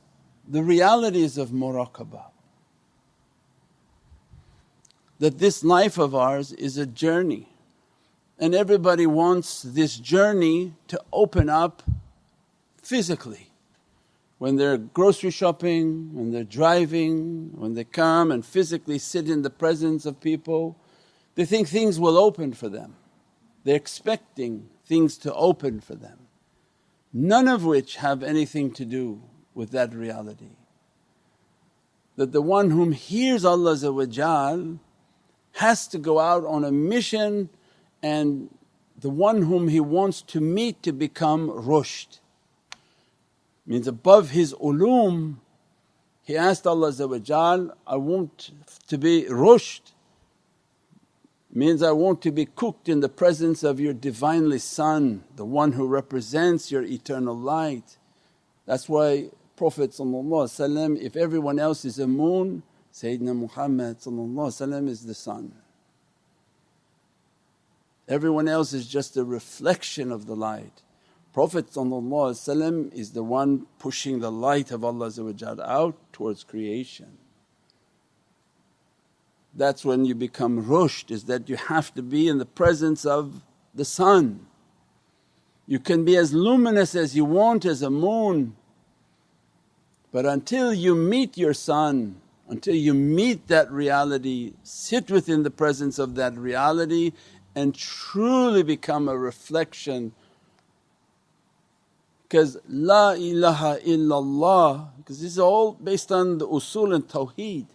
the 0.47 0.63
realities 0.63 1.39
of 1.39 1.49
muraqabah. 1.49 2.27
That 5.19 5.41
this 5.41 5.65
life 5.65 5.99
of 5.99 6.15
ours 6.15 6.53
is 6.53 6.79
a 6.79 6.87
journey 6.87 7.52
and 8.43 8.57
everybody 8.57 9.07
wants 9.07 9.63
this 9.63 9.97
journey 9.97 10.73
to 10.89 11.01
open 11.13 11.49
up 11.49 11.81
physically. 12.83 13.53
When 14.39 14.57
they're 14.57 14.79
grocery 14.79 15.31
shopping, 15.31 16.13
when 16.13 16.33
they're 16.33 16.43
driving, 16.43 17.53
when 17.55 17.75
they 17.75 17.85
come 17.85 18.33
and 18.33 18.45
physically 18.45 18.99
sit 18.99 19.31
in 19.31 19.43
the 19.43 19.49
presence 19.49 20.05
of 20.07 20.21
people, 20.21 20.77
they 21.37 21.45
think 21.45 21.69
things 21.69 22.01
will 22.01 22.19
open 22.19 22.53
for 22.53 22.69
them. 22.69 22.97
They're 23.63 23.77
expecting 23.77 24.71
things 24.87 25.19
to 25.19 25.33
open 25.35 25.81
for 25.81 25.95
them, 25.95 26.27
none 27.13 27.47
of 27.47 27.65
which 27.65 27.95
have 27.99 28.25
anything 28.25 28.73
to 28.73 28.85
do 28.85 29.23
with 29.55 29.71
that 29.71 29.95
reality. 29.95 30.57
That 32.17 32.33
the 32.33 32.43
one 32.43 32.71
whom 32.71 32.91
hears 32.91 33.45
Allah 33.45 33.77
has 35.53 35.87
to 35.87 35.99
go 35.99 36.19
out 36.19 36.45
on 36.45 36.65
a 36.65 36.73
mission 36.73 37.49
and 38.03 38.49
the 38.99 39.11
one 39.11 39.43
whom 39.43 39.69
he 39.69 39.81
wants 39.81 40.23
to 40.23 40.41
meet 40.41 40.83
to 40.83 40.93
become 40.93 41.49
rushd. 41.49 42.19
Means 43.67 43.87
above 43.87 44.31
his 44.31 44.55
ulum 44.55 45.37
he 46.25 46.37
asked 46.37 46.67
Allah 46.67 46.93
I 47.87 47.97
want 47.97 48.51
to 48.89 48.99
be 48.99 49.25
rushd 49.25 49.93
means 51.55 51.83
I 51.83 51.93
want 51.93 52.23
to 52.23 52.31
be 52.31 52.47
cooked 52.47 52.89
in 52.89 53.01
the 53.01 53.09
presence 53.09 53.63
of 53.63 53.79
your 53.79 53.93
Divinely 53.93 54.59
Sun, 54.59 55.25
the 55.37 55.45
one 55.45 55.73
who 55.73 55.87
represents 55.87 56.73
your 56.73 56.83
eternal 56.83 57.37
light. 57.37 57.99
That's 58.65 58.89
why 58.89 59.31
Prophet 59.57 59.95
if 59.99 61.17
everyone 61.17 61.59
else 61.59 61.85
is 61.85 61.99
a 61.99 62.07
moon, 62.07 62.63
Sayyidina 62.93 63.37
Muhammad 63.37 63.99
is 64.89 65.05
the 65.05 65.15
sun. 65.15 65.53
Everyone 68.09 68.49
else 68.49 68.73
is 68.73 68.87
just 68.87 69.17
a 69.17 69.25
reflection 69.25 70.11
of 70.11 70.27
the 70.27 70.37
light. 70.37 70.83
Prophet 71.33 71.69
is 71.69 73.11
the 73.13 73.23
one 73.23 73.67
pushing 73.79 74.21
the 74.21 74.31
light 74.31 74.71
of 74.71 74.85
Allah 74.85 75.11
out 75.65 75.97
towards 76.13 76.45
creation. 76.45 77.19
That's 79.55 79.85
when 79.85 80.05
you 80.05 80.15
become 80.15 80.65
rushd 80.65 81.11
is 81.11 81.25
that 81.25 81.49
you 81.49 81.57
have 81.57 81.95
to 81.95 82.03
be 82.03 82.29
in 82.29 82.39
the 82.39 82.47
presence 82.47 83.05
of 83.05 83.43
the 83.75 83.85
sun. 83.85 84.47
You 85.67 85.79
can 85.79 86.05
be 86.05 86.17
as 86.17 86.33
luminous 86.33 86.95
as 86.95 87.17
you 87.17 87.25
want 87.25 87.65
as 87.65 87.83
a 87.83 87.91
moon 87.91 88.57
but 90.13 90.27
until 90.27 90.75
you 90.75 90.95
meet 90.95 91.39
your 91.39 91.55
sun, 91.55 92.21
until 92.47 92.75
you 92.75 92.93
meet 92.93 93.49
that 93.49 93.73
reality, 93.73 94.53
sit 94.63 95.11
within 95.11 95.43
the 95.43 95.51
presence 95.51 95.99
of 95.99 96.15
that 96.17 96.37
reality 96.37 97.13
and 97.55 97.75
truly 97.75 98.63
become 98.63 99.09
a 99.09 99.17
reflection 99.17 100.13
because 102.23 102.57
La 102.67 103.13
ilaha 103.13 103.79
illallah 103.87 104.89
because 104.97 105.21
this 105.21 105.33
is 105.33 105.39
all 105.39 105.73
based 105.73 106.11
on 106.11 106.39
the 106.39 106.49
usul 106.49 106.95
and 106.95 107.07
tawheed. 107.07 107.67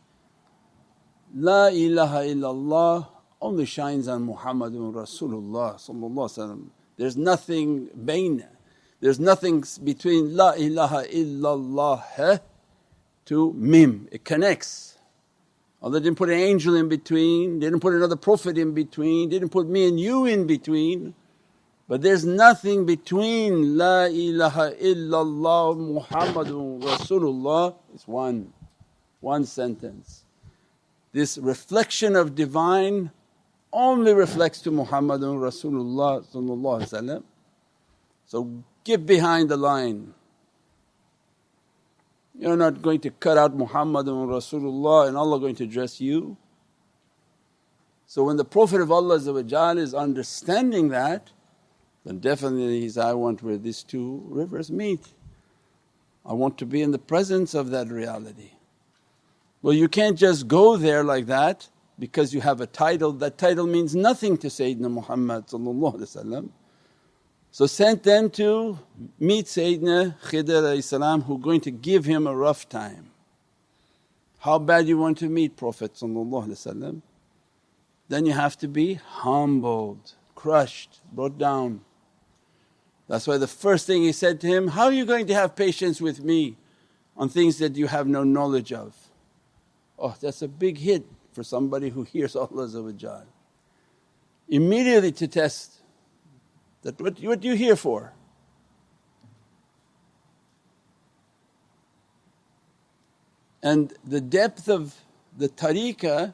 La 1.35 1.67
ilaha 1.67 2.25
illallah 2.25 3.07
only 3.39 3.65
shines 3.65 4.07
on 4.07 4.27
Muhammadun 4.27 4.93
Rasulullah 4.93 6.59
There's 6.97 7.17
nothing 7.17 7.89
bayna. 7.89 8.47
There's 8.99 9.19
nothing 9.19 9.63
between 9.83 10.35
La 10.35 10.53
ilaha 10.53 11.03
illallah 11.05 12.39
to 13.25 13.53
Mim, 13.53 14.07
it 14.11 14.23
connects. 14.23 14.96
Oh, 15.81 15.87
Allah 15.87 15.99
didn't 16.01 16.17
put 16.17 16.29
an 16.29 16.39
angel 16.39 16.75
in 16.75 16.89
between, 16.89 17.59
didn't 17.59 17.81
put 17.81 17.93
another 17.93 18.15
prophet 18.15 18.57
in 18.57 18.73
between, 18.73 19.29
didn't 19.29 19.49
put 19.49 19.67
me 19.67 19.87
and 19.87 19.99
you 19.99 20.25
in 20.25 20.47
between. 20.47 21.13
But 21.87 22.01
there's 22.01 22.25
nothing 22.25 22.85
between 22.85 23.77
La 23.77 24.05
ilaha 24.05 24.73
illallah 24.75 26.03
Muhammadun 26.03 26.81
Rasulullah, 26.81 27.75
it's 27.93 28.07
one, 28.07 28.51
one 29.21 29.45
sentence. 29.45 30.25
This 31.13 31.37
reflection 31.37 32.15
of 32.15 32.35
Divine 32.35 33.11
only 33.71 34.13
reflects 34.13 34.61
to 34.61 34.71
Muhammadun 34.71 35.39
Rasulullah 35.39 37.23
So 38.25 38.63
get 38.83 39.05
behind 39.05 39.49
the 39.49 39.57
line. 39.57 40.13
You're 42.39 42.57
not 42.57 42.81
going 42.81 42.99
to 43.01 43.09
cut 43.09 43.37
out 43.37 43.55
Muhammad 43.55 44.07
and 44.07 44.29
Rasulullah 44.29 45.07
and 45.07 45.17
Allah 45.17 45.39
going 45.39 45.55
to 45.55 45.65
dress 45.65 45.99
you. 45.99 46.37
So 48.05 48.23
when 48.25 48.37
the 48.37 48.45
Prophet 48.45 48.79
of 48.79 48.91
Allah 48.91 49.15
is 49.15 49.93
understanding 49.93 50.89
that 50.89 51.31
then 52.05 52.19
definitely 52.19 52.81
he's, 52.81 52.97
I 52.97 53.13
want 53.13 53.43
where 53.43 53.57
these 53.57 53.83
two 53.83 54.23
rivers 54.29 54.71
meet. 54.71 55.09
I 56.25 56.31
want 56.31 56.57
to 56.59 56.65
be 56.65 56.81
in 56.81 56.91
the 56.91 56.99
presence 56.99 57.53
of 57.53 57.69
that 57.71 57.89
reality. 57.89 58.51
Well 59.61 59.73
you 59.73 59.89
can't 59.89 60.17
just 60.17 60.47
go 60.47 60.77
there 60.77 61.03
like 61.03 61.25
that 61.25 61.67
because 61.99 62.33
you 62.33 62.39
have 62.41 62.61
a 62.61 62.67
title, 62.67 63.11
that 63.13 63.37
title 63.37 63.67
means 63.67 63.93
nothing 63.95 64.37
to 64.37 64.47
Sayyidina 64.47 64.89
Muhammad 64.89 65.49
so 67.51 67.65
sent 67.65 68.03
them 68.03 68.29
to 68.31 68.77
meet 69.19 69.45
Sayyidina 69.45 70.19
Khidr 70.21 71.23
who 71.23 71.39
going 71.39 71.61
to 71.61 71.71
give 71.71 72.05
him 72.05 72.27
a 72.27 72.35
rough 72.35 72.69
time. 72.69 73.11
How 74.39 74.59
bad 74.59 74.87
you 74.87 74.97
want 74.97 75.17
to 75.19 75.29
meet 75.29 75.57
Prophet 75.57 75.97
then 78.09 78.25
you 78.25 78.31
have 78.31 78.57
to 78.59 78.67
be 78.67 78.93
humbled, 78.93 80.13
crushed, 80.35 80.99
brought 81.11 81.37
down. 81.37 81.81
That's 83.07 83.27
why 83.27 83.37
the 83.37 83.47
first 83.47 83.87
thing 83.87 84.03
he 84.03 84.11
said 84.11 84.39
to 84.41 84.47
him, 84.47 84.69
how 84.69 84.85
are 84.85 84.91
you 84.91 85.05
going 85.05 85.27
to 85.27 85.33
have 85.33 85.55
patience 85.55 85.99
with 85.99 86.23
me 86.23 86.57
on 87.15 87.29
things 87.29 87.57
that 87.57 87.75
you 87.75 87.87
have 87.87 88.07
no 88.07 88.23
knowledge 88.23 88.71
of? 88.71 88.95
Oh 89.99 90.15
that's 90.21 90.41
a 90.41 90.47
big 90.47 90.77
hit 90.77 91.05
for 91.31 91.43
somebody 91.43 91.89
who 91.89 92.03
hears 92.03 92.35
Allah 92.35 93.25
Immediately 94.47 95.11
to 95.13 95.27
test 95.27 95.76
that 96.87 97.01
what, 97.01 97.19
what 97.19 97.43
you 97.43 97.53
here 97.53 97.75
for? 97.75 98.13
And 103.61 103.93
the 104.05 104.21
depth 104.21 104.69
of 104.69 104.95
the 105.37 105.49
tariqah 105.49 106.33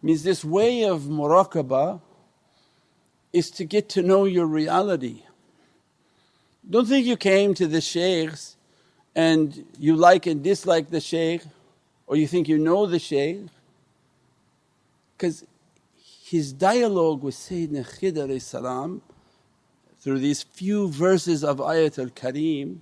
means 0.00 0.22
this 0.22 0.44
way 0.44 0.84
of 0.84 1.02
muraqabah 1.02 2.00
is 3.32 3.50
to 3.50 3.64
get 3.64 3.88
to 3.88 4.02
know 4.02 4.26
your 4.26 4.46
reality. 4.46 5.24
Don't 6.68 6.86
think 6.86 7.04
you 7.04 7.16
came 7.16 7.52
to 7.54 7.66
the 7.66 7.80
shaykhs 7.80 8.56
and 9.16 9.66
you 9.76 9.96
like 9.96 10.24
and 10.26 10.40
dislike 10.40 10.90
the 10.90 11.00
shaykh 11.00 11.42
or 12.06 12.14
you 12.14 12.28
think 12.28 12.46
you 12.46 12.58
know 12.58 12.86
the 12.86 13.00
shaykh 13.00 13.40
because 15.16 15.44
his 16.22 16.52
dialogue 16.52 17.24
with 17.24 17.34
Sayyidina 17.34 17.84
Khidr 17.98 18.30
through 20.00 20.18
these 20.18 20.42
few 20.42 20.88
verses 20.88 21.44
of 21.44 21.58
Ayatul 21.58 22.10
Kareem 22.12 22.78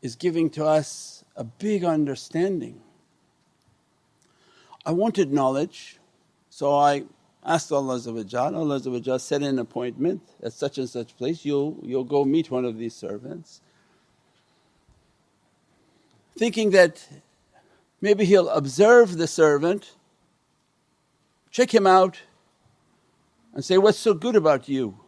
is 0.00 0.16
giving 0.16 0.50
to 0.50 0.64
us 0.64 1.24
a 1.36 1.44
big 1.44 1.84
understanding. 1.84 2.80
I 4.84 4.92
wanted 4.92 5.32
knowledge 5.32 5.98
so 6.54 6.74
I 6.78 7.04
asked 7.42 7.72
Allah 7.72 7.98
Allah 8.06 9.18
set 9.18 9.42
an 9.42 9.58
appointment 9.58 10.20
at 10.42 10.52
such 10.52 10.76
and 10.76 10.86
such 10.86 11.16
place, 11.16 11.46
you'll, 11.46 11.78
you'll 11.82 12.04
go 12.04 12.26
meet 12.26 12.50
one 12.50 12.66
of 12.66 12.76
these 12.76 12.94
servants. 12.94 13.62
Thinking 16.36 16.72
that 16.72 17.08
maybe 18.02 18.26
he'll 18.26 18.50
observe 18.50 19.16
the 19.16 19.26
servant, 19.26 19.94
check 21.50 21.72
him 21.74 21.86
out 21.86 22.20
and 23.54 23.64
say, 23.64 23.78
what's 23.78 23.98
so 23.98 24.12
good 24.12 24.36
about 24.36 24.68
you? 24.68 25.01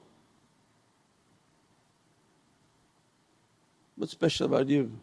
What's 3.97 4.13
special 4.13 4.47
about 4.47 4.69
you? 4.69 5.01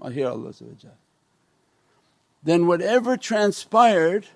I 0.00 0.10
hear 0.10 0.28
Allah 0.28 0.52
Then 2.42 2.66
whatever 2.66 3.16
transpired 3.16 4.26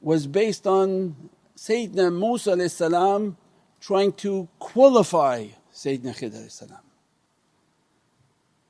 was 0.00 0.26
based 0.26 0.66
on 0.66 1.30
Sayyidina 1.56 2.12
Musa 2.12 3.48
trying 3.80 4.12
to 4.14 4.48
qualify 4.58 5.48
Sayyidina 5.72 6.16
Khidr 6.16 6.50
salam. 6.50 6.80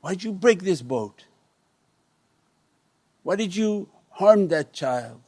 Why'd 0.01 0.23
you 0.23 0.33
break 0.33 0.63
this 0.63 0.83
boat? 0.83 1.25
Why 3.23 3.37
did 3.37 3.57
you 3.57 3.89
harm 4.11 4.49
that 4.49 4.73
child? 4.73 5.21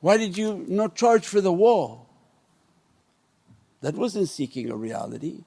Why 0.00 0.16
did 0.16 0.36
you 0.36 0.64
not 0.66 0.96
charge 0.96 1.26
for 1.26 1.40
the 1.40 1.52
wall? 1.52 2.08
That 3.82 3.94
wasn't 3.94 4.28
seeking 4.28 4.70
a 4.70 4.76
reality 4.76 5.44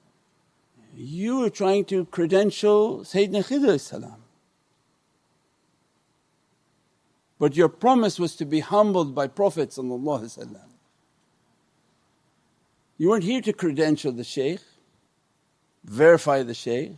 you 0.96 1.40
were 1.40 1.50
trying 1.50 1.84
to 1.86 2.04
credential 2.06 3.00
Sayyidina 3.00 3.46
Khidr 3.46 3.78
salam. 3.78 4.22
But 7.38 7.54
your 7.54 7.68
promise 7.68 8.18
was 8.18 8.34
to 8.36 8.46
be 8.46 8.60
humbled 8.60 9.14
by 9.14 9.26
Prophet 9.26 9.76
You 9.76 9.84
weren't 13.10 13.24
here 13.24 13.42
to 13.42 13.52
credential 13.52 14.12
the 14.12 14.24
shaykh, 14.24 14.60
verify 15.84 16.42
the 16.42 16.54
shaykh. 16.54 16.92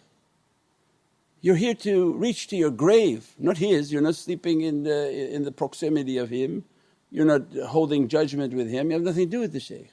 You're 1.40 1.56
here 1.56 1.74
to 1.74 2.12
reach 2.12 2.46
to 2.48 2.56
your 2.56 2.70
grave, 2.70 3.34
not 3.38 3.58
his. 3.58 3.92
You're 3.92 4.02
not 4.02 4.14
sleeping 4.14 4.60
in 4.60 4.84
the, 4.84 5.34
in 5.34 5.44
the 5.44 5.52
proximity 5.52 6.18
of 6.18 6.30
him, 6.30 6.64
you're 7.10 7.24
not 7.24 7.42
holding 7.66 8.06
judgment 8.06 8.54
with 8.54 8.68
him, 8.68 8.90
you 8.90 8.94
have 8.94 9.02
nothing 9.02 9.26
to 9.26 9.30
do 9.30 9.40
with 9.40 9.52
the 9.52 9.60
shaykh. 9.60 9.90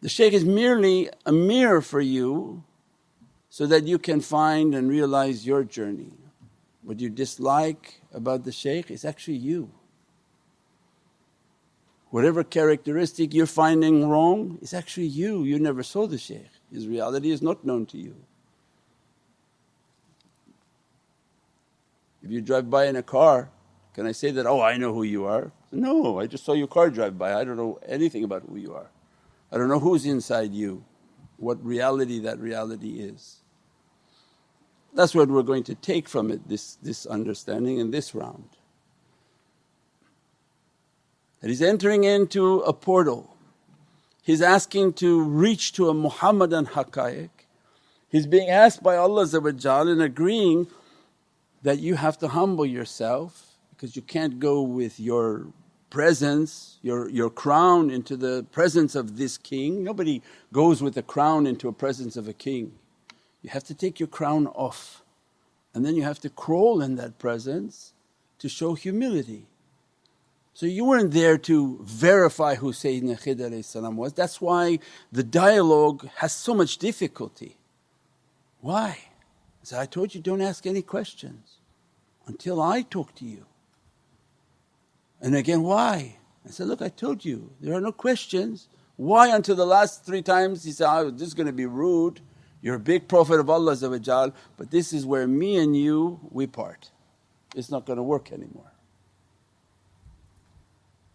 The 0.00 0.08
shaykh 0.08 0.32
is 0.32 0.44
merely 0.44 1.10
a 1.26 1.32
mirror 1.32 1.80
for 1.80 2.00
you 2.00 2.62
so 3.50 3.66
that 3.66 3.84
you 3.84 3.98
can 3.98 4.20
find 4.20 4.74
and 4.74 4.88
realize 4.88 5.46
your 5.46 5.64
journey. 5.64 6.12
What 6.82 7.00
you 7.00 7.10
dislike 7.10 8.00
about 8.12 8.44
the 8.44 8.52
shaykh 8.52 8.90
is 8.90 9.04
actually 9.04 9.36
you. 9.38 9.70
Whatever 12.10 12.44
characteristic 12.44 13.34
you're 13.34 13.46
finding 13.46 14.08
wrong 14.08 14.58
is 14.62 14.72
actually 14.72 15.08
you, 15.08 15.44
you 15.44 15.58
never 15.58 15.82
saw 15.82 16.06
the 16.06 16.16
shaykh, 16.16 16.48
his 16.72 16.86
reality 16.86 17.30
is 17.30 17.42
not 17.42 17.64
known 17.64 17.84
to 17.86 17.98
you. 17.98 18.14
If 22.22 22.30
you 22.30 22.40
drive 22.40 22.70
by 22.70 22.86
in 22.86 22.96
a 22.96 23.02
car, 23.02 23.50
can 23.94 24.06
I 24.06 24.12
say 24.12 24.30
that, 24.30 24.46
oh 24.46 24.60
I 24.60 24.76
know 24.76 24.94
who 24.94 25.02
you 25.02 25.26
are? 25.26 25.52
No, 25.70 26.18
I 26.18 26.26
just 26.26 26.44
saw 26.44 26.54
your 26.54 26.66
car 26.66 26.88
drive 26.88 27.18
by, 27.18 27.34
I 27.34 27.44
don't 27.44 27.56
know 27.56 27.78
anything 27.86 28.24
about 28.24 28.44
who 28.48 28.56
you 28.56 28.74
are. 28.74 28.90
I 29.50 29.58
don't 29.58 29.68
know 29.68 29.80
who's 29.80 30.04
inside 30.04 30.52
you, 30.52 30.84
what 31.36 31.64
reality 31.64 32.20
that 32.20 32.38
reality 32.38 33.00
is. 33.00 33.38
That's 34.94 35.14
what 35.14 35.28
we're 35.28 35.42
going 35.42 35.64
to 35.64 35.74
take 35.74 36.08
from 36.08 36.30
it, 36.30 36.48
this, 36.48 36.76
this 36.82 37.06
understanding 37.06 37.78
in 37.78 37.90
this 37.90 38.14
round. 38.14 38.48
That 41.40 41.48
he's 41.48 41.62
entering 41.62 42.04
into 42.04 42.60
a 42.60 42.72
portal. 42.72 43.36
He's 44.22 44.42
asking 44.42 44.94
to 44.94 45.22
reach 45.22 45.72
to 45.74 45.88
a 45.88 45.94
Muhammadan 45.94 46.66
haqqaiq. 46.66 47.30
He's 48.10 48.26
being 48.26 48.48
asked 48.48 48.82
by 48.82 48.96
Allah 48.96 49.26
and 49.32 50.02
agreeing 50.02 50.66
that 51.62 51.78
you 51.78 51.94
have 51.94 52.18
to 52.18 52.28
humble 52.28 52.66
yourself 52.66 53.56
because 53.70 53.94
you 53.94 54.02
can't 54.02 54.40
go 54.40 54.62
with 54.62 54.98
your 54.98 55.46
presence, 55.90 56.78
your, 56.82 57.08
your 57.08 57.30
crown 57.30 57.90
into 57.90 58.16
the 58.16 58.46
presence 58.52 58.94
of 58.94 59.16
this 59.16 59.38
king. 59.38 59.84
Nobody 59.84 60.22
goes 60.52 60.82
with 60.82 60.96
a 60.96 61.02
crown 61.02 61.46
into 61.46 61.68
a 61.68 61.72
presence 61.72 62.16
of 62.16 62.28
a 62.28 62.32
king. 62.32 62.72
You 63.42 63.50
have 63.50 63.64
to 63.64 63.74
take 63.74 64.00
your 64.00 64.08
crown 64.08 64.46
off 64.48 65.02
and 65.74 65.84
then 65.84 65.94
you 65.94 66.02
have 66.02 66.20
to 66.20 66.30
crawl 66.30 66.82
in 66.82 66.96
that 66.96 67.18
presence 67.18 67.92
to 68.38 68.48
show 68.48 68.74
humility. 68.74 69.46
So 70.54 70.66
you 70.66 70.84
weren't 70.84 71.12
there 71.12 71.38
to 71.38 71.78
verify 71.82 72.56
who 72.56 72.72
Sayyidina 72.72 73.22
Khidr 73.22 73.94
was. 73.94 74.12
That's 74.12 74.40
why 74.40 74.80
the 75.12 75.22
dialogue 75.22 76.08
has 76.16 76.32
so 76.32 76.52
much 76.54 76.78
difficulty. 76.78 77.58
Why? 78.60 78.98
So 79.62 79.78
I 79.78 79.86
told 79.86 80.14
you 80.14 80.20
don't 80.20 80.40
ask 80.40 80.66
any 80.66 80.82
questions 80.82 81.58
until 82.26 82.60
I 82.60 82.82
talk 82.82 83.14
to 83.16 83.24
you. 83.24 83.46
And 85.20 85.34
again, 85.34 85.62
why? 85.62 86.16
I 86.46 86.50
said, 86.50 86.68
look, 86.68 86.80
I 86.80 86.88
told 86.88 87.24
you 87.24 87.50
there 87.60 87.74
are 87.74 87.80
no 87.80 87.92
questions. 87.92 88.68
Why 88.96 89.34
until 89.34 89.56
the 89.56 89.66
last 89.66 90.04
three 90.04 90.22
times 90.22 90.64
he 90.64 90.72
said, 90.72 90.88
oh, 90.90 91.10
this 91.10 91.28
is 91.28 91.34
going 91.34 91.46
to 91.46 91.52
be 91.52 91.66
rude. 91.66 92.20
You're 92.60 92.76
a 92.76 92.80
big 92.80 93.06
Prophet 93.06 93.38
of 93.38 93.48
Allah 93.48 93.76
but 94.56 94.70
this 94.70 94.92
is 94.92 95.06
where 95.06 95.26
me 95.26 95.56
and 95.56 95.76
you 95.76 96.20
we 96.30 96.46
part. 96.46 96.90
It's 97.54 97.70
not 97.70 97.86
going 97.86 97.98
to 97.98 98.02
work 98.02 98.32
anymore. 98.32 98.72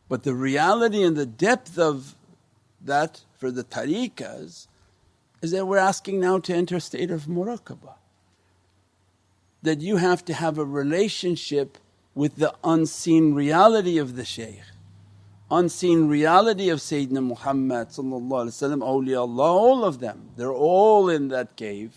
But 0.07 0.23
the 0.23 0.33
reality 0.33 1.03
and 1.03 1.15
the 1.15 1.25
depth 1.25 1.77
of 1.77 2.15
that 2.81 3.21
for 3.37 3.51
the 3.51 3.63
tariqas 3.63 4.67
is 5.41 5.51
that 5.51 5.65
we're 5.65 5.77
asking 5.77 6.19
now 6.19 6.39
to 6.39 6.53
enter 6.53 6.77
a 6.77 6.81
state 6.81 7.11
of 7.11 7.25
muraqabah. 7.25 7.95
That 9.61 9.81
you 9.81 9.97
have 9.97 10.23
to 10.25 10.33
have 10.33 10.57
a 10.57 10.65
relationship 10.65 11.77
with 12.15 12.35
the 12.35 12.53
unseen 12.63 13.33
reality 13.33 13.97
of 13.97 14.15
the 14.15 14.25
shaykh, 14.25 14.61
unseen 15.49 16.07
reality 16.07 16.69
of 16.69 16.79
Sayyidina 16.79 17.23
Muhammad 17.23 17.89
awliyaullah, 17.89 19.39
all 19.39 19.83
of 19.83 19.99
them, 19.99 20.29
they're 20.35 20.53
all 20.53 21.09
in 21.09 21.29
that 21.29 21.55
cave. 21.55 21.93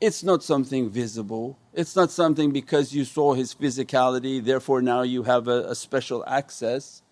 It's 0.00 0.22
not 0.22 0.42
something 0.42 0.88
visible, 0.88 1.58
it's 1.74 1.96
not 1.96 2.10
something 2.10 2.52
because 2.52 2.94
you 2.94 3.04
saw 3.04 3.34
his 3.34 3.54
physicality 3.54 4.42
therefore 4.42 4.80
now 4.80 5.02
you 5.02 5.24
have 5.24 5.48
a, 5.48 5.70
a 5.70 5.74
special 5.74 6.24
access. 6.26 7.02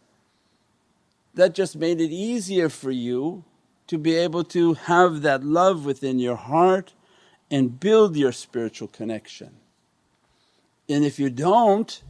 That 1.35 1.55
just 1.55 1.77
made 1.77 2.01
it 2.01 2.11
easier 2.11 2.69
for 2.69 2.91
you 2.91 3.45
to 3.89 3.99
be 3.99 4.15
able 4.15 4.45
to 4.45 4.75
have 4.75 5.23
that 5.23 5.45
love 5.45 5.85
within 5.85 6.19
your 6.19 6.37
heart 6.37 6.95
and 7.51 7.79
build 7.79 8.17
your 8.17 8.33
spiritual 8.33 8.89
connection. 8.89 9.57
And 10.88 11.05
if 11.05 11.18
you 11.18 11.31
don't 11.31 12.03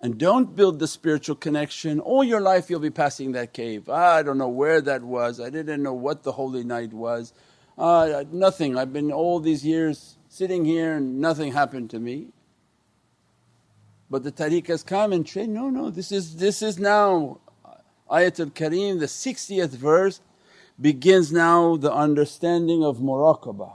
and 0.00 0.16
don't 0.16 0.54
build 0.54 0.78
the 0.78 0.86
spiritual 0.86 1.36
connection, 1.36 2.00
all 2.00 2.22
your 2.22 2.40
life 2.40 2.70
you'll 2.70 2.80
be 2.80 2.90
passing 2.90 3.32
that 3.32 3.52
cave. 3.52 3.88
Ah, 3.88 4.14
I 4.16 4.22
don't 4.22 4.38
know 4.38 4.48
where 4.48 4.80
that 4.80 5.02
was, 5.02 5.40
I 5.40 5.50
didn't 5.50 5.82
know 5.82 5.92
what 5.92 6.22
the 6.22 6.32
holy 6.32 6.64
night 6.64 6.92
was, 6.92 7.32
uh, 7.76 8.24
nothing, 8.30 8.76
I've 8.76 8.92
been 8.92 9.12
all 9.12 9.40
these 9.40 9.64
years 9.64 10.16
sitting 10.28 10.64
here 10.64 10.94
and 10.94 11.20
nothing 11.20 11.52
happened 11.52 11.90
to 11.90 11.98
me. 11.98 12.28
But 14.10 14.24
the 14.24 14.32
tariqahs 14.32 14.86
come 14.86 15.12
and 15.12 15.26
train, 15.26 15.52
no, 15.52 15.68
no, 15.68 15.90
this 15.90 16.12
is, 16.12 16.36
this 16.36 16.62
is 16.62 16.78
now 16.78 17.40
Ayatul 18.10 18.52
Kareem, 18.52 19.00
the 19.00 19.06
60th 19.06 19.70
verse 19.70 20.20
begins 20.80 21.32
now 21.32 21.76
the 21.76 21.92
understanding 21.92 22.84
of 22.84 22.98
muraqabah. 22.98 23.72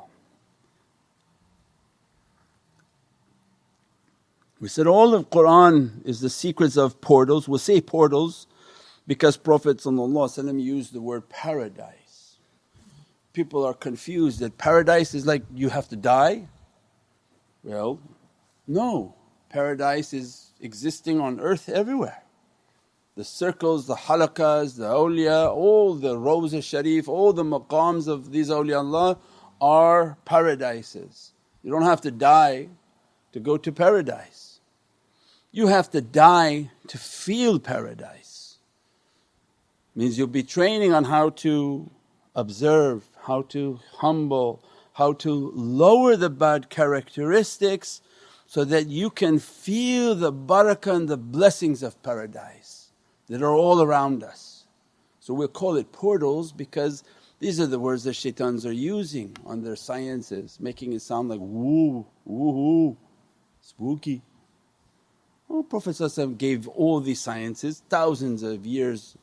We 4.64 4.70
said 4.70 4.88
all 4.88 5.14
of 5.14 5.30
Qur'an 5.30 6.02
is 6.06 6.22
the 6.22 6.30
secrets 6.30 6.78
of 6.78 7.02
portals. 7.02 7.50
We'll 7.50 7.60
say 7.60 7.82
portals 7.82 8.48
because 9.06 9.36
Prophet 9.36 9.84
used 9.86 10.94
the 10.94 11.02
word 11.02 11.28
paradise 11.28 12.04
people 13.34 13.66
are 13.66 13.74
confused 13.74 14.40
that 14.40 14.58
paradise 14.58 15.14
is 15.14 15.26
like 15.26 15.44
you 15.54 15.70
have 15.70 15.90
to 15.90 15.96
die. 15.96 16.48
Well, 17.64 18.00
no, 18.68 19.16
paradise 19.50 20.14
is 20.14 20.52
existing 20.62 21.20
on 21.20 21.40
earth 21.40 21.68
everywhere. 21.68 22.24
The 23.16 23.24
circles, 23.24 23.88
the 23.88 23.96
halakas, 23.96 24.78
the 24.78 24.86
awliya, 24.86 25.50
all 25.50 25.96
the 25.96 26.18
rows 26.18 26.54
sharif, 26.64 27.08
all 27.08 27.34
the 27.34 27.44
maqams 27.44 28.08
of 28.08 28.32
these 28.32 28.50
awliyaullah 28.50 29.18
are 29.62 30.18
paradises. 30.26 31.34
You 31.64 31.72
don't 31.72 31.84
have 31.84 32.02
to 32.02 32.12
die 32.12 32.70
to 33.34 33.40
go 33.40 33.58
to 33.58 33.72
paradise. 33.72 34.53
You 35.56 35.68
have 35.68 35.92
to 35.92 36.02
die 36.02 36.72
to 36.88 36.98
feel 36.98 37.60
paradise. 37.60 38.58
Means 39.96 40.18
you'll 40.18 40.26
be 40.26 40.42
training 40.42 40.92
on 40.94 41.04
how 41.04 41.30
to 41.30 41.92
observe, 42.36 43.08
how 43.28 43.44
to 43.44 43.80
humble, 43.98 44.64
how 44.94 45.14
to 45.14 45.52
lower 45.54 46.16
the 46.16 46.32
bad 46.32 46.72
characteristics 46.72 48.02
so 48.48 48.66
that 48.66 48.88
you 48.88 49.12
can 49.12 49.38
feel 49.38 50.16
the 50.16 50.34
barakah 50.34 50.96
and 50.96 51.08
the 51.08 51.18
blessings 51.18 51.84
of 51.84 52.02
paradise 52.02 52.90
that 53.28 53.44
are 53.44 53.54
all 53.54 53.84
around 53.84 54.24
us. 54.24 54.66
So 55.20 55.36
we'll 55.36 55.50
call 55.50 55.76
it 55.76 55.92
portals 55.92 56.52
because 56.52 57.04
these 57.40 57.60
are 57.60 57.68
the 57.68 57.80
words 57.80 58.06
that 58.06 58.16
shaitans 58.16 58.66
are 58.66 58.72
using 58.72 59.38
on 59.46 59.62
their 59.62 59.76
sciences, 59.76 60.58
making 60.60 60.94
it 60.94 61.04
sound 61.04 61.30
like 61.30 61.40
woo, 61.40 62.08
woohoo, 62.28 62.98
spooky. 63.62 64.24
Oh, 65.56 65.62
Prophet 65.62 66.02
gave 66.40 66.68
all 66.68 67.00
these 67.00 67.22
sciences 67.22 67.84
thousands 67.88 68.42
of 68.42 68.66
years 68.66 69.16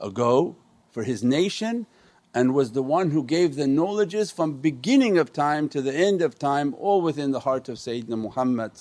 ago 0.00 0.56
for 0.90 1.04
his 1.04 1.22
nation 1.22 1.86
and 2.34 2.52
was 2.52 2.72
the 2.72 2.82
one 2.82 3.10
who 3.12 3.22
gave 3.22 3.54
the 3.54 3.68
knowledges 3.68 4.32
from 4.32 4.54
beginning 4.54 5.18
of 5.18 5.32
time 5.32 5.68
to 5.68 5.80
the 5.80 5.94
end 5.94 6.20
of 6.20 6.36
time 6.36 6.74
all 6.80 7.00
within 7.00 7.30
the 7.30 7.38
heart 7.38 7.68
of 7.68 7.76
Sayyidina 7.76 8.18
Muhammad 8.18 8.72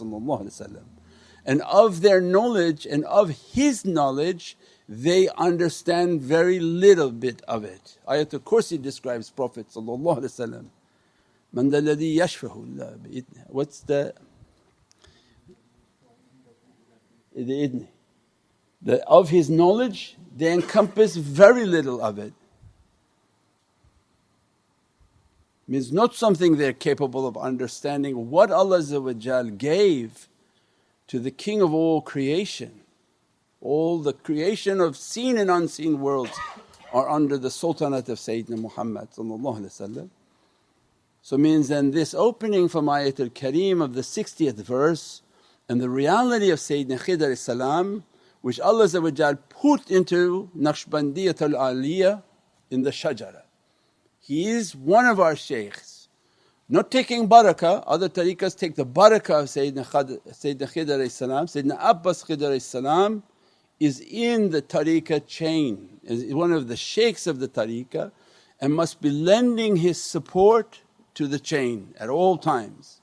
and 1.45 1.61
of 1.61 2.01
their 2.01 2.19
knowledge 2.19 2.87
and 2.87 3.05
of 3.05 3.29
his 3.53 3.85
knowledge 3.85 4.57
they 4.89 5.29
understand 5.37 6.19
very 6.23 6.59
little 6.59 7.11
bit 7.11 7.43
of 7.47 7.63
it. 7.63 7.99
Ayatul 8.07 8.39
Kursi 8.39 8.81
describes 8.81 9.29
Prophet 9.29 9.67
What's 13.49 13.79
the 13.81 14.13
the 17.45 17.85
the 18.81 19.07
of 19.07 19.29
his 19.29 19.49
knowledge 19.49 20.17
they 20.35 20.53
encompass 20.53 21.15
very 21.15 21.65
little 21.65 22.01
of 22.01 22.19
it. 22.19 22.33
Means 25.67 25.91
not 25.91 26.15
something 26.15 26.57
they're 26.57 26.73
capable 26.73 27.27
of 27.27 27.35
understanding. 27.35 28.29
What 28.29 28.51
Allah 28.51 28.81
gave 29.57 30.29
to 31.07 31.19
the 31.19 31.31
King 31.31 31.61
of 31.61 31.73
all 31.73 32.01
creation. 32.01 32.81
All 33.59 33.99
the 33.99 34.13
creation 34.13 34.79
of 34.79 34.95
seen 34.95 35.37
and 35.37 35.49
unseen 35.49 35.99
worlds 35.99 36.37
are 36.93 37.09
under 37.09 37.37
the 37.37 37.49
sultanate 37.49 38.07
of 38.07 38.17
Sayyidina 38.19 38.59
Muhammad 38.59 39.09
So 41.21 41.37
means 41.37 41.67
then 41.67 41.91
this 41.91 42.13
opening 42.13 42.69
from 42.69 42.85
Ayatul 42.85 43.31
Kareem 43.31 43.81
of 43.81 43.93
the 43.93 44.01
60th 44.01 44.55
verse 44.55 45.21
and 45.69 45.81
the 45.81 45.89
reality 45.89 46.49
of 46.49 46.59
Sayyidina 46.59 46.99
Khidr 46.99 47.37
salam 47.37 48.03
which 48.41 48.59
Allah 48.59 48.87
put 49.49 49.91
into 49.91 50.49
Naqshbandiyatul 50.57 51.53
Aliyah 51.53 52.23
in 52.69 52.83
the 52.83 52.91
shajara. 52.91 53.41
He 54.19 54.47
is 54.47 54.75
one 54.75 55.05
of 55.05 55.19
our 55.19 55.35
shaykhs. 55.35 56.07
Not 56.69 56.91
taking 56.91 57.27
barakah, 57.27 57.83
other 57.87 58.09
tariqas 58.09 58.57
take 58.57 58.75
the 58.75 58.85
barakah 58.85 59.41
of 59.41 59.45
Sayyidina, 59.47 59.85
Khad, 59.85 60.19
Sayyidina 60.29 60.71
Khidr 60.71 60.99
Sayyidina 60.99 61.77
Abbas 61.79 62.23
Khidr 62.23 62.61
salam 62.61 63.23
is 63.79 63.99
in 63.99 64.49
the 64.49 64.61
tariqah 64.61 65.25
chain, 65.27 65.99
is 66.03 66.33
one 66.33 66.51
of 66.51 66.67
the 66.67 66.75
shaykhs 66.75 67.27
of 67.27 67.39
the 67.39 67.47
tariqah 67.47 68.11
and 68.59 68.73
must 68.73 69.01
be 69.01 69.09
lending 69.09 69.75
his 69.75 70.01
support 70.01 70.81
to 71.13 71.27
the 71.27 71.39
chain 71.39 71.93
at 71.99 72.09
all 72.09 72.37
times. 72.37 73.01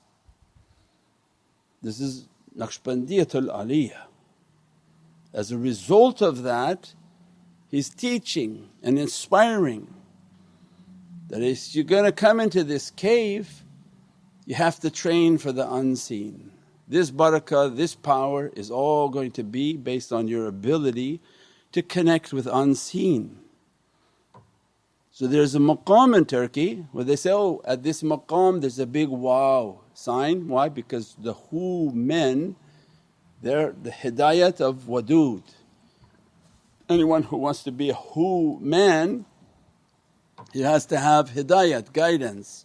This 1.83 2.00
is 2.00 2.29
Naqshbandiyatul 2.56 3.48
Aliyah. 3.48 4.02
As 5.32 5.50
a 5.50 5.58
result 5.58 6.22
of 6.22 6.42
that, 6.44 6.94
he's 7.68 7.88
teaching 7.88 8.68
and 8.82 8.98
inspiring 8.98 9.92
that 11.28 11.42
if 11.42 11.74
you're 11.74 11.84
going 11.84 12.04
to 12.04 12.12
come 12.12 12.38
into 12.38 12.62
this 12.62 12.90
cave, 12.90 13.64
you 14.46 14.54
have 14.54 14.78
to 14.80 14.90
train 14.90 15.38
for 15.38 15.50
the 15.50 15.70
unseen. 15.72 16.52
This 16.86 17.10
barakah, 17.10 17.74
this 17.76 17.94
power 17.94 18.52
is 18.54 18.70
all 18.70 19.08
going 19.08 19.32
to 19.32 19.42
be 19.42 19.76
based 19.76 20.12
on 20.12 20.28
your 20.28 20.46
ability 20.46 21.20
to 21.72 21.82
connect 21.82 22.32
with 22.32 22.46
unseen. 22.46 23.38
So 25.10 25.26
there's 25.26 25.54
a 25.54 25.58
maqam 25.58 26.16
in 26.16 26.26
Turkey 26.26 26.86
where 26.92 27.04
they 27.04 27.16
say, 27.16 27.32
oh 27.32 27.62
at 27.64 27.82
this 27.82 28.02
maqam 28.02 28.60
there's 28.60 28.78
a 28.78 28.86
big 28.86 29.08
wow 29.08 29.80
sign. 29.94 30.48
Why? 30.48 30.68
Because 30.68 31.16
the 31.18 31.35
who 31.35 31.90
men 31.94 32.57
they're 33.42 33.74
the 33.83 33.90
hidayat 33.90 34.61
of 34.61 34.85
wadud. 34.85 35.42
Anyone 36.88 37.24
who 37.24 37.37
wants 37.37 37.62
to 37.64 37.72
be 37.72 37.90
a 37.90 37.94
who 37.94 38.59
man 38.61 39.26
he 40.52 40.61
has 40.61 40.87
to 40.87 40.98
have 40.98 41.30
hidayat, 41.30 41.92
guidance, 41.92 42.64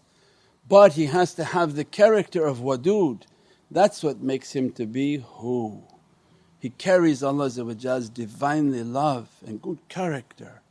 but 0.68 0.94
he 0.94 1.06
has 1.06 1.34
to 1.34 1.44
have 1.44 1.76
the 1.76 1.84
character 1.84 2.46
of 2.46 2.60
wadud. 2.60 3.24
That's 3.72 4.04
what 4.04 4.22
makes 4.22 4.54
him 4.54 4.72
to 4.74 4.86
be 4.86 5.18
who. 5.18 5.84
He 6.60 6.70
carries 6.70 7.24
Allah's 7.24 7.56
Divinely 7.56 8.84
love 8.84 9.30
and 9.46 9.62
good 9.62 9.80
character. 9.88 10.62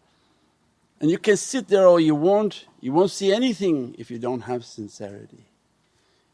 And 1.01 1.11
you 1.11 1.19
can 1.19 1.37
sit 1.37 1.69
there 1.69 1.87
all 1.87 2.01
you 2.01 2.15
want, 2.15 2.67
you 2.81 2.93
won't 2.93 3.11
see 3.11 3.33
anything 3.33 3.95
if 3.99 4.11
you 4.11 4.19
don't 4.19 4.43
have 4.43 4.65
sincerity. 4.65 5.47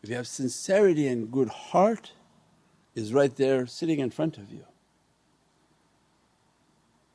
If 0.04 0.10
you 0.10 0.16
have 0.16 0.26
sincerity 0.26 1.08
and 1.08 1.32
good 1.32 1.48
heart, 1.48 2.12
is 2.94 3.14
right 3.14 3.34
there 3.34 3.66
sitting 3.66 4.00
in 4.00 4.10
front 4.10 4.36
of 4.36 4.52
you. 4.52 4.66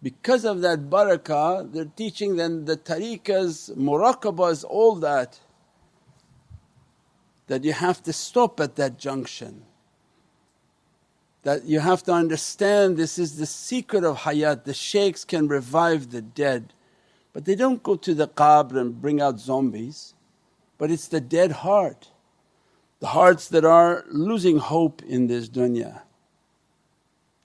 Because 0.01 0.43
of 0.43 0.61
that 0.61 0.89
barakah, 0.89 1.71
they're 1.71 1.85
teaching 1.85 2.35
them 2.35 2.65
the 2.65 2.75
tariqas, 2.77 3.77
muraqabahs, 3.77 4.65
all 4.67 4.95
that, 4.95 5.39
that 7.45 7.63
you 7.63 7.73
have 7.73 8.01
to 8.01 8.11
stop 8.11 8.59
at 8.59 8.75
that 8.77 8.97
junction. 8.97 9.65
That 11.43 11.65
you 11.65 11.81
have 11.81 12.01
to 12.05 12.11
understand 12.11 12.97
this 12.97 13.19
is 13.19 13.37
the 13.37 13.45
secret 13.45 14.03
of 14.03 14.17
hayat. 14.17 14.63
The 14.63 14.73
shaykhs 14.73 15.25
can 15.25 15.47
revive 15.47 16.09
the 16.09 16.23
dead, 16.23 16.73
but 17.33 17.45
they 17.45 17.53
don't 17.53 17.83
go 17.83 17.95
to 17.97 18.15
the 18.15 18.27
qabr 18.27 18.77
and 18.77 18.99
bring 18.99 19.21
out 19.21 19.39
zombies, 19.39 20.15
but 20.79 20.89
it's 20.89 21.07
the 21.07 21.21
dead 21.21 21.51
heart, 21.51 22.09
the 22.99 23.07
hearts 23.07 23.47
that 23.49 23.65
are 23.65 24.05
losing 24.09 24.57
hope 24.57 25.01
in 25.03 25.27
this 25.27 25.49
dunya. 25.49 26.01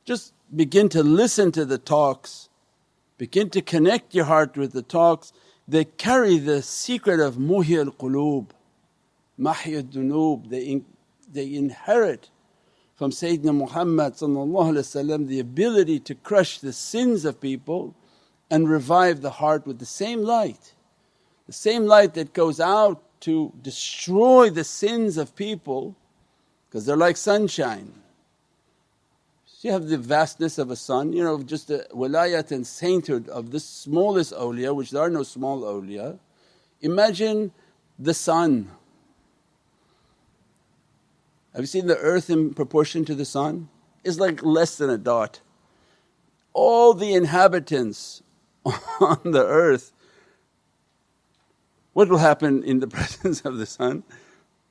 Just 0.04 0.34
begin 0.54 0.88
to 0.90 1.02
listen 1.02 1.52
to 1.52 1.64
the 1.64 1.78
talks, 1.78 2.48
begin 3.18 3.50
to 3.50 3.62
connect 3.62 4.14
your 4.14 4.24
heart 4.24 4.56
with 4.56 4.72
the 4.72 4.82
talks. 4.82 5.32
They 5.66 5.84
carry 5.84 6.38
the 6.38 6.60
secret 6.60 7.20
of 7.20 7.36
muhi 7.36 7.78
al 7.78 7.92
qulub, 7.92 8.50
mahy 9.38 9.76
al 9.76 9.82
dunub, 9.82 10.50
they, 10.50 10.62
in, 10.64 10.84
they 11.32 11.54
inherit 11.54 12.30
from 12.96 13.10
Sayyidina 13.10 13.54
Muhammad 13.54 14.14
the 14.14 15.40
ability 15.40 16.00
to 16.00 16.14
crush 16.14 16.58
the 16.58 16.72
sins 16.72 17.24
of 17.24 17.40
people 17.40 17.94
and 18.50 18.68
revive 18.68 19.20
the 19.20 19.30
heart 19.30 19.66
with 19.66 19.78
the 19.78 19.86
same 19.86 20.22
light. 20.22 20.74
The 21.46 21.52
same 21.52 21.86
light 21.86 22.14
that 22.14 22.32
goes 22.32 22.60
out 22.60 23.02
to 23.24 23.52
destroy 23.62 24.50
the 24.50 24.64
sins 24.64 25.16
of 25.16 25.36
people 25.36 25.94
because 26.68 26.86
they're 26.86 26.96
like 26.96 27.16
sunshine. 27.16 27.92
So 29.46 29.68
you 29.68 29.72
have 29.72 29.88
the 29.88 29.98
vastness 29.98 30.58
of 30.58 30.70
a 30.70 30.76
sun, 30.76 31.12
you 31.12 31.22
know, 31.22 31.42
just 31.42 31.68
the 31.68 31.86
wilayat 31.92 32.50
and 32.52 32.66
sainthood 32.66 33.28
of 33.28 33.50
the 33.50 33.60
smallest 33.60 34.32
awliya, 34.32 34.74
which 34.74 34.90
there 34.90 35.02
are 35.02 35.10
no 35.10 35.22
small 35.22 35.62
awliya. 35.62 36.18
Imagine 36.80 37.52
the 37.98 38.14
sun 38.14 38.70
have 41.54 41.62
you 41.62 41.68
seen 41.68 41.86
the 41.86 41.98
earth 41.98 42.30
in 42.30 42.52
proportion 42.52 43.04
to 43.04 43.14
the 43.14 43.24
sun? 43.24 43.68
It's 44.02 44.18
like 44.18 44.42
less 44.42 44.76
than 44.76 44.90
a 44.90 44.98
dot. 44.98 45.40
All 46.52 46.94
the 46.94 47.14
inhabitants 47.14 48.24
on 48.64 49.20
the 49.24 49.46
earth, 49.46 49.92
what 51.94 52.08
will 52.08 52.18
happen 52.18 52.62
in 52.62 52.80
the 52.80 52.86
presence 52.98 53.40
of 53.44 53.56
the 53.56 53.66
sun? 53.66 54.04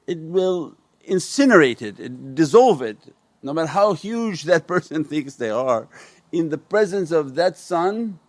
It 0.05 0.19
will 0.19 0.75
incinerate 1.09 1.81
it, 1.81 1.99
it 1.99 2.35
dissolve 2.35 2.81
it, 2.81 2.97
no 3.41 3.53
matter 3.53 3.67
how 3.67 3.93
huge 3.93 4.43
that 4.43 4.67
person 4.73 5.03
thinks 5.03 5.35
they 5.35 5.49
are. 5.49 5.87
In 6.31 6.49
the 6.49 6.57
presence 6.57 7.11
of 7.11 7.35
that 7.35 7.57
sun, 7.57 8.19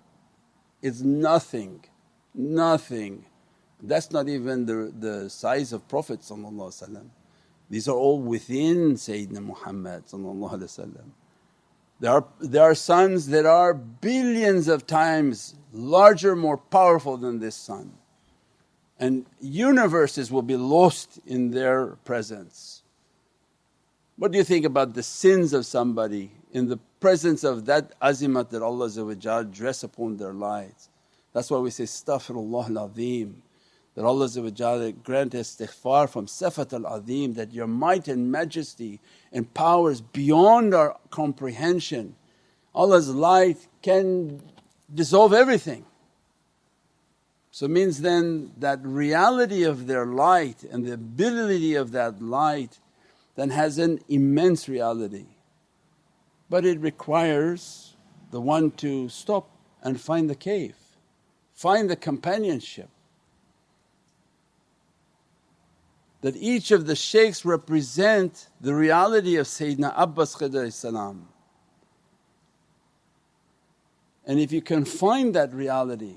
it's 0.82 1.00
nothing, 1.00 1.84
nothing. 2.34 3.26
That's 3.82 4.10
not 4.10 4.28
even 4.28 4.66
the, 4.66 4.92
the 4.98 5.30
size 5.30 5.72
of 5.72 5.86
Prophet 5.88 6.22
these 7.70 7.88
are 7.88 7.96
all 7.96 8.20
within 8.20 8.94
Sayyidina 8.94 9.42
Muhammad 9.42 10.04
there 12.00 12.12
are, 12.12 12.24
there 12.40 12.62
are 12.62 12.74
suns 12.74 13.28
that 13.28 13.46
are 13.46 13.74
billions 13.74 14.68
of 14.68 14.86
times 14.86 15.54
larger, 15.72 16.36
more 16.36 16.58
powerful 16.58 17.16
than 17.16 17.38
this 17.40 17.56
sun 17.56 17.92
and 18.98 19.26
universes 19.40 20.30
will 20.30 20.42
be 20.42 20.56
lost 20.56 21.18
in 21.26 21.50
their 21.50 21.86
presence. 22.04 22.82
What 24.16 24.30
do 24.30 24.38
you 24.38 24.44
think 24.44 24.64
about 24.64 24.94
the 24.94 25.02
sins 25.02 25.52
of 25.52 25.66
somebody 25.66 26.30
in 26.52 26.68
the 26.68 26.76
presence 27.00 27.42
of 27.42 27.66
that 27.66 27.98
azimat 28.00 28.50
that 28.50 28.62
Allah 28.62 29.44
dress 29.44 29.82
upon 29.82 30.16
their 30.16 30.32
lives? 30.32 30.88
That's 31.32 31.50
why 31.50 31.58
we 31.58 31.70
say, 31.70 31.84
Astaghfirullah 31.84 32.76
al-Azim 32.76 33.42
that 33.94 34.04
Allah 34.04 34.28
grant 34.92 35.32
istighfar 35.32 36.08
from 36.08 36.26
Sifat 36.26 36.72
al 36.72 36.86
Azim 36.86 37.34
that 37.34 37.52
your 37.52 37.66
might 37.66 38.08
and 38.08 38.30
majesty 38.30 39.00
and 39.32 39.52
powers 39.54 40.00
beyond 40.00 40.74
our 40.74 40.96
comprehension. 41.10 42.16
Allah's 42.74 43.08
light 43.08 43.68
can 43.82 44.42
dissolve 44.92 45.32
everything. 45.32 45.84
So 47.54 47.68
means 47.68 48.00
then 48.00 48.50
that 48.58 48.84
reality 48.84 49.62
of 49.62 49.86
their 49.86 50.06
light 50.06 50.64
and 50.64 50.84
the 50.84 50.94
ability 50.94 51.76
of 51.76 51.92
that 51.92 52.20
light 52.20 52.80
then 53.36 53.50
has 53.50 53.78
an 53.78 54.00
immense 54.08 54.68
reality. 54.68 55.26
But 56.50 56.64
it 56.64 56.80
requires 56.80 57.94
the 58.32 58.40
one 58.40 58.72
to 58.72 59.08
stop 59.08 59.50
and 59.84 60.00
find 60.00 60.28
the 60.28 60.34
cave, 60.34 60.74
find 61.52 61.88
the 61.88 61.94
companionship 61.94 62.88
that 66.22 66.34
each 66.34 66.72
of 66.72 66.86
the 66.86 66.96
shaykhs 66.96 67.44
represent 67.44 68.48
the 68.60 68.74
reality 68.74 69.36
of 69.36 69.46
Sayyidina 69.46 69.94
Abbas 69.96 70.34
Khidr 70.34 71.20
And 74.26 74.40
if 74.40 74.50
you 74.50 74.60
can 74.60 74.84
find 74.84 75.36
that 75.36 75.54
reality 75.54 76.16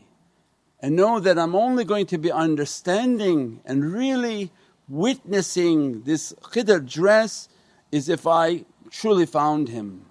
and 0.82 0.96
know 0.96 1.20
that 1.20 1.40
I'm 1.40 1.56
only 1.56 1.84
going 1.84 2.06
to 2.08 2.18
be 2.18 2.32
understanding 2.32 3.62
and 3.66 3.94
really 3.94 4.52
witnessing 4.88 6.04
this 6.04 6.34
Khidr 6.42 6.88
dress 6.88 7.50
is 7.92 8.10
if 8.10 8.28
I 8.28 8.66
truly 8.90 9.26
found 9.26 9.70
him 9.70 10.06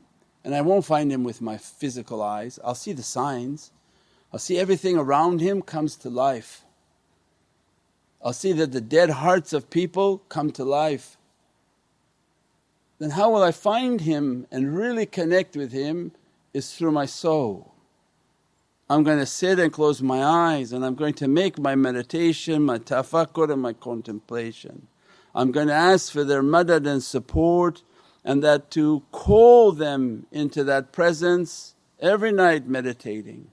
and 0.44 0.54
I 0.54 0.60
won't 0.60 0.84
find 0.84 1.10
him 1.10 1.24
with 1.24 1.40
my 1.40 1.56
physical 1.56 2.22
eyes, 2.22 2.58
I'll 2.64 2.74
see 2.74 2.92
the 2.92 3.02
signs, 3.02 3.70
I'll 4.32 4.38
see 4.38 4.58
everything 4.58 4.96
around 4.96 5.40
him 5.40 5.62
comes 5.62 5.96
to 5.96 6.10
life. 6.10 6.62
I'll 8.26 8.32
see 8.32 8.52
that 8.54 8.72
the 8.72 8.80
dead 8.80 9.10
hearts 9.10 9.52
of 9.52 9.70
people 9.70 10.18
come 10.28 10.50
to 10.52 10.64
life. 10.64 11.16
Then 12.98 13.10
how 13.10 13.30
will 13.30 13.42
I 13.42 13.52
find 13.52 14.00
Him 14.00 14.46
and 14.50 14.76
really 14.76 15.06
connect 15.06 15.56
with 15.56 15.72
Him 15.72 16.12
is 16.52 16.74
through 16.74 16.92
my 16.92 17.06
soul. 17.06 17.75
I'm 18.88 19.02
going 19.02 19.18
to 19.18 19.26
sit 19.26 19.58
and 19.58 19.72
close 19.72 20.00
my 20.00 20.22
eyes 20.22 20.72
and 20.72 20.84
I'm 20.84 20.94
going 20.94 21.14
to 21.14 21.28
make 21.28 21.58
my 21.58 21.74
meditation, 21.74 22.62
my 22.62 22.78
tafakkur 22.78 23.52
and 23.52 23.62
my 23.62 23.72
contemplation. 23.72 24.86
I'm 25.34 25.52
going 25.52 25.68
to 25.68 25.74
ask 25.74 26.12
for 26.12 26.24
their 26.24 26.42
madad 26.42 26.86
and 26.86 27.02
support 27.02 27.82
and 28.24 28.42
that 28.42 28.70
to 28.72 29.02
call 29.12 29.72
them 29.72 30.26
into 30.30 30.64
that 30.64 30.92
presence 30.92 31.74
every 32.00 32.32
night 32.32 32.66
meditating, 32.66 33.48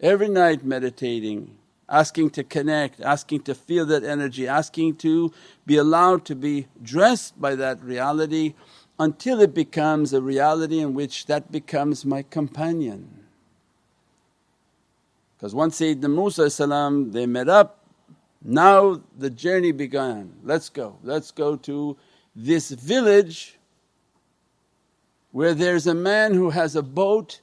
every 0.00 0.28
night 0.28 0.64
meditating 0.64 1.56
asking 1.88 2.30
to 2.30 2.42
connect, 2.44 3.00
asking 3.00 3.42
to 3.42 3.54
feel 3.54 3.86
that 3.86 4.04
energy, 4.04 4.48
asking 4.48 4.96
to 4.96 5.32
be 5.64 5.76
allowed 5.76 6.24
to 6.24 6.34
be 6.34 6.66
dressed 6.82 7.40
by 7.40 7.54
that 7.54 7.82
reality 7.82 8.54
until 8.98 9.40
it 9.40 9.54
becomes 9.54 10.12
a 10.12 10.20
reality 10.20 10.80
in 10.80 10.94
which 10.94 11.26
that 11.26 11.52
becomes 11.52 12.04
my 12.04 12.22
companion. 12.22 13.25
Because 15.36 15.54
once 15.54 15.80
Sayyidina 15.80 16.12
Musa 16.12 17.10
they 17.10 17.26
met 17.26 17.48
up, 17.48 17.84
now 18.42 19.00
the 19.18 19.30
journey 19.30 19.72
began. 19.72 20.32
Let's 20.42 20.68
go, 20.68 20.96
let's 21.02 21.30
go 21.30 21.56
to 21.56 21.96
this 22.34 22.70
village 22.70 23.58
where 25.32 25.54
there's 25.54 25.86
a 25.86 25.94
man 25.94 26.34
who 26.34 26.50
has 26.50 26.76
a 26.76 26.82
boat 26.82 27.40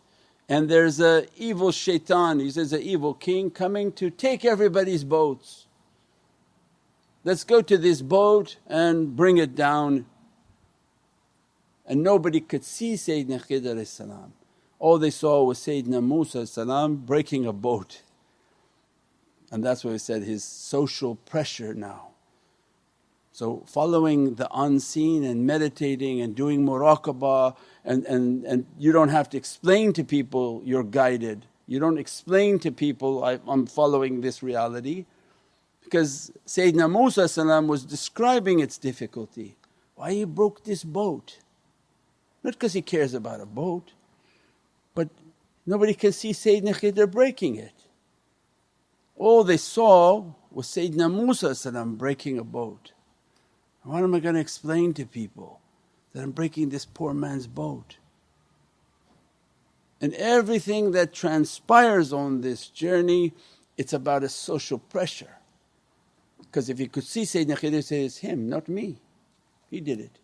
and 0.49 0.69
there's 0.69 0.99
a 0.99 1.27
evil 1.37 1.71
shaitan, 1.71 2.39
he 2.39 2.51
says, 2.51 2.73
an 2.73 2.81
evil 2.81 3.13
king 3.13 3.49
coming 3.49 3.91
to 3.93 4.09
take 4.09 4.43
everybody's 4.43 5.03
boats. 5.03 5.67
Let's 7.23 7.43
go 7.43 7.61
to 7.61 7.77
this 7.77 8.01
boat 8.01 8.57
and 8.67 9.15
bring 9.15 9.37
it 9.37 9.55
down. 9.55 10.05
And 11.85 12.03
nobody 12.03 12.41
could 12.41 12.63
see 12.63 12.93
Sayyidina 12.95 13.47
Khidr 13.47 13.77
All 14.83 14.97
they 14.97 15.11
saw 15.11 15.41
was 15.45 15.59
Sayyidina 15.59 16.05
Musa 16.05 16.45
salam 16.45 16.97
breaking 16.97 17.45
a 17.45 17.53
boat. 17.53 18.01
And 19.49 19.63
that's 19.63 19.85
why 19.85 19.91
we 19.91 19.97
said 19.97 20.23
his 20.23 20.43
social 20.43 21.15
pressure 21.15 21.73
now. 21.73 22.09
So 23.31 23.63
following 23.65 24.35
the 24.35 24.49
unseen 24.53 25.23
and 25.23 25.47
meditating 25.47 26.19
and 26.19 26.35
doing 26.35 26.65
muraqabah 26.65 27.55
and, 27.85 28.03
and, 28.07 28.43
and 28.43 28.65
you 28.77 28.91
don't 28.91 29.07
have 29.07 29.29
to 29.29 29.37
explain 29.37 29.93
to 29.93 30.03
people 30.03 30.61
you're 30.65 30.83
guided. 30.83 31.45
You 31.65 31.79
don't 31.79 31.97
explain 31.97 32.59
to 32.59 32.69
people, 32.69 33.23
I, 33.23 33.39
am 33.47 33.65
following 33.67 34.19
this 34.19 34.43
reality 34.43 35.05
because 35.85 36.29
Sayyidina 36.45 36.91
Musa 36.91 37.61
was 37.61 37.85
describing 37.85 38.59
its 38.59 38.77
difficulty. 38.77 39.55
Why 39.95 40.11
he 40.11 40.25
broke 40.25 40.65
this 40.65 40.83
boat? 40.83 41.39
Not 42.43 42.55
because 42.55 42.73
he 42.73 42.81
cares 42.81 43.13
about 43.13 43.39
a 43.39 43.45
boat 43.45 43.93
nobody 45.65 45.93
can 45.93 46.11
see 46.11 46.31
Sayyidina 46.31 46.73
Khidr 46.73 47.09
breaking 47.11 47.55
it. 47.55 47.73
All 49.15 49.43
they 49.43 49.57
saw 49.57 50.33
was 50.51 50.67
Sayyidina 50.67 51.13
Musa 51.13 51.55
said 51.55 51.75
I'm 51.75 51.95
breaking 51.95 52.37
a 52.37 52.43
boat. 52.43 52.93
What 53.83 54.03
am 54.03 54.15
I 54.15 54.19
going 54.19 54.35
to 54.35 54.41
explain 54.41 54.93
to 54.93 55.05
people? 55.05 55.59
That 56.13 56.23
I'm 56.23 56.31
breaking 56.31 56.69
this 56.69 56.85
poor 56.85 57.13
man's 57.13 57.47
boat. 57.47 57.97
And 59.99 60.13
everything 60.15 60.91
that 60.91 61.13
transpires 61.13 62.11
on 62.11 62.41
this 62.41 62.67
journey, 62.67 63.33
it's 63.77 63.93
about 63.93 64.23
a 64.23 64.29
social 64.29 64.77
pressure. 64.77 65.37
Because 66.39 66.69
if 66.69 66.79
you 66.79 66.87
could 66.87 67.03
see 67.03 67.23
Sayyidina 67.23 67.57
Khidr 67.57 67.83
say, 67.83 68.05
it's 68.05 68.17
him, 68.17 68.47
not 68.47 68.67
me, 68.67 68.97
he 69.69 69.79
did 69.79 69.99
it. 69.99 70.19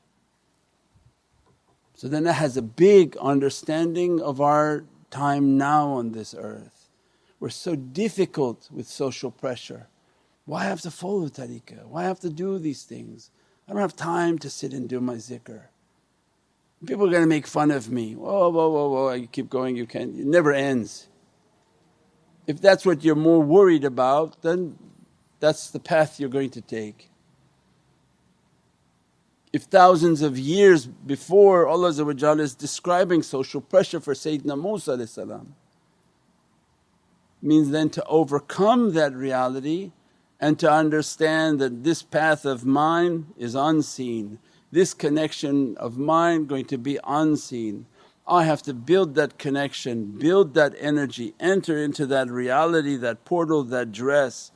So 1.95 2.07
then 2.07 2.23
that 2.25 2.33
has 2.33 2.55
a 2.55 2.61
big 2.61 3.17
understanding 3.17 4.21
of 4.21 4.39
our 4.39 4.85
time 5.09 5.57
now 5.57 5.89
on 5.89 6.11
this 6.11 6.35
earth. 6.37 6.89
We're 7.39 7.49
so 7.49 7.75
difficult 7.75 8.69
with 8.71 8.87
social 8.87 9.31
pressure. 9.31 9.87
Why 10.45 10.63
have 10.65 10.81
to 10.81 10.91
follow 10.91 11.27
tariqah? 11.27 11.85
Why 11.85 12.03
have 12.03 12.19
to 12.21 12.29
do 12.29 12.59
these 12.59 12.83
things? 12.83 13.31
I 13.67 13.73
don't 13.73 13.81
have 13.81 13.95
time 13.95 14.39
to 14.39 14.49
sit 14.49 14.73
and 14.73 14.89
do 14.89 14.99
my 14.99 15.15
zikr. 15.15 15.65
People 16.85 17.07
are 17.07 17.11
going 17.11 17.23
to 17.23 17.27
make 17.27 17.45
fun 17.45 17.71
of 17.71 17.91
me. 17.91 18.15
Whoa, 18.15 18.49
whoa, 18.49 18.69
whoa, 18.69 18.89
whoa, 18.89 19.13
you 19.13 19.27
keep 19.27 19.49
going, 19.49 19.75
you 19.75 19.85
can't, 19.85 20.17
it 20.17 20.25
never 20.25 20.53
ends. 20.53 21.07
If 22.47 22.59
that's 22.61 22.85
what 22.85 23.03
you're 23.03 23.15
more 23.15 23.41
worried 23.41 23.83
about, 23.83 24.41
then 24.41 24.77
that's 25.39 25.69
the 25.69 25.79
path 25.79 26.19
you're 26.19 26.29
going 26.29 26.49
to 26.51 26.61
take. 26.61 27.11
If 29.51 29.63
thousands 29.63 30.21
of 30.21 30.37
years 30.37 30.85
before 30.85 31.67
Allah 31.67 31.89
is 31.89 32.55
describing 32.55 33.23
social 33.23 33.61
pressure 33.61 33.99
for 33.99 34.13
Sayyidina 34.13 34.61
Musa 34.61 35.45
means 37.41 37.69
then 37.69 37.89
to 37.89 38.03
overcome 38.05 38.93
that 38.93 39.13
reality 39.13 39.91
and 40.39 40.59
to 40.59 40.71
understand 40.71 41.59
that 41.59 41.83
this 41.83 42.03
path 42.03 42.45
of 42.45 42.63
mine 42.63 43.27
is 43.37 43.55
unseen, 43.55 44.37
this 44.71 44.93
connection 44.93 45.75
of 45.77 45.97
mine 45.97 46.45
going 46.45 46.65
to 46.65 46.77
be 46.77 46.99
unseen. 47.03 47.87
I 48.27 48.43
have 48.43 48.61
to 48.63 48.73
build 48.75 49.15
that 49.15 49.39
connection, 49.39 50.11
build 50.19 50.53
that 50.53 50.75
energy, 50.77 51.33
enter 51.39 51.77
into 51.79 52.05
that 52.05 52.29
reality, 52.29 52.95
that 52.97 53.25
portal, 53.25 53.63
that 53.63 53.91
dress. 53.91 54.51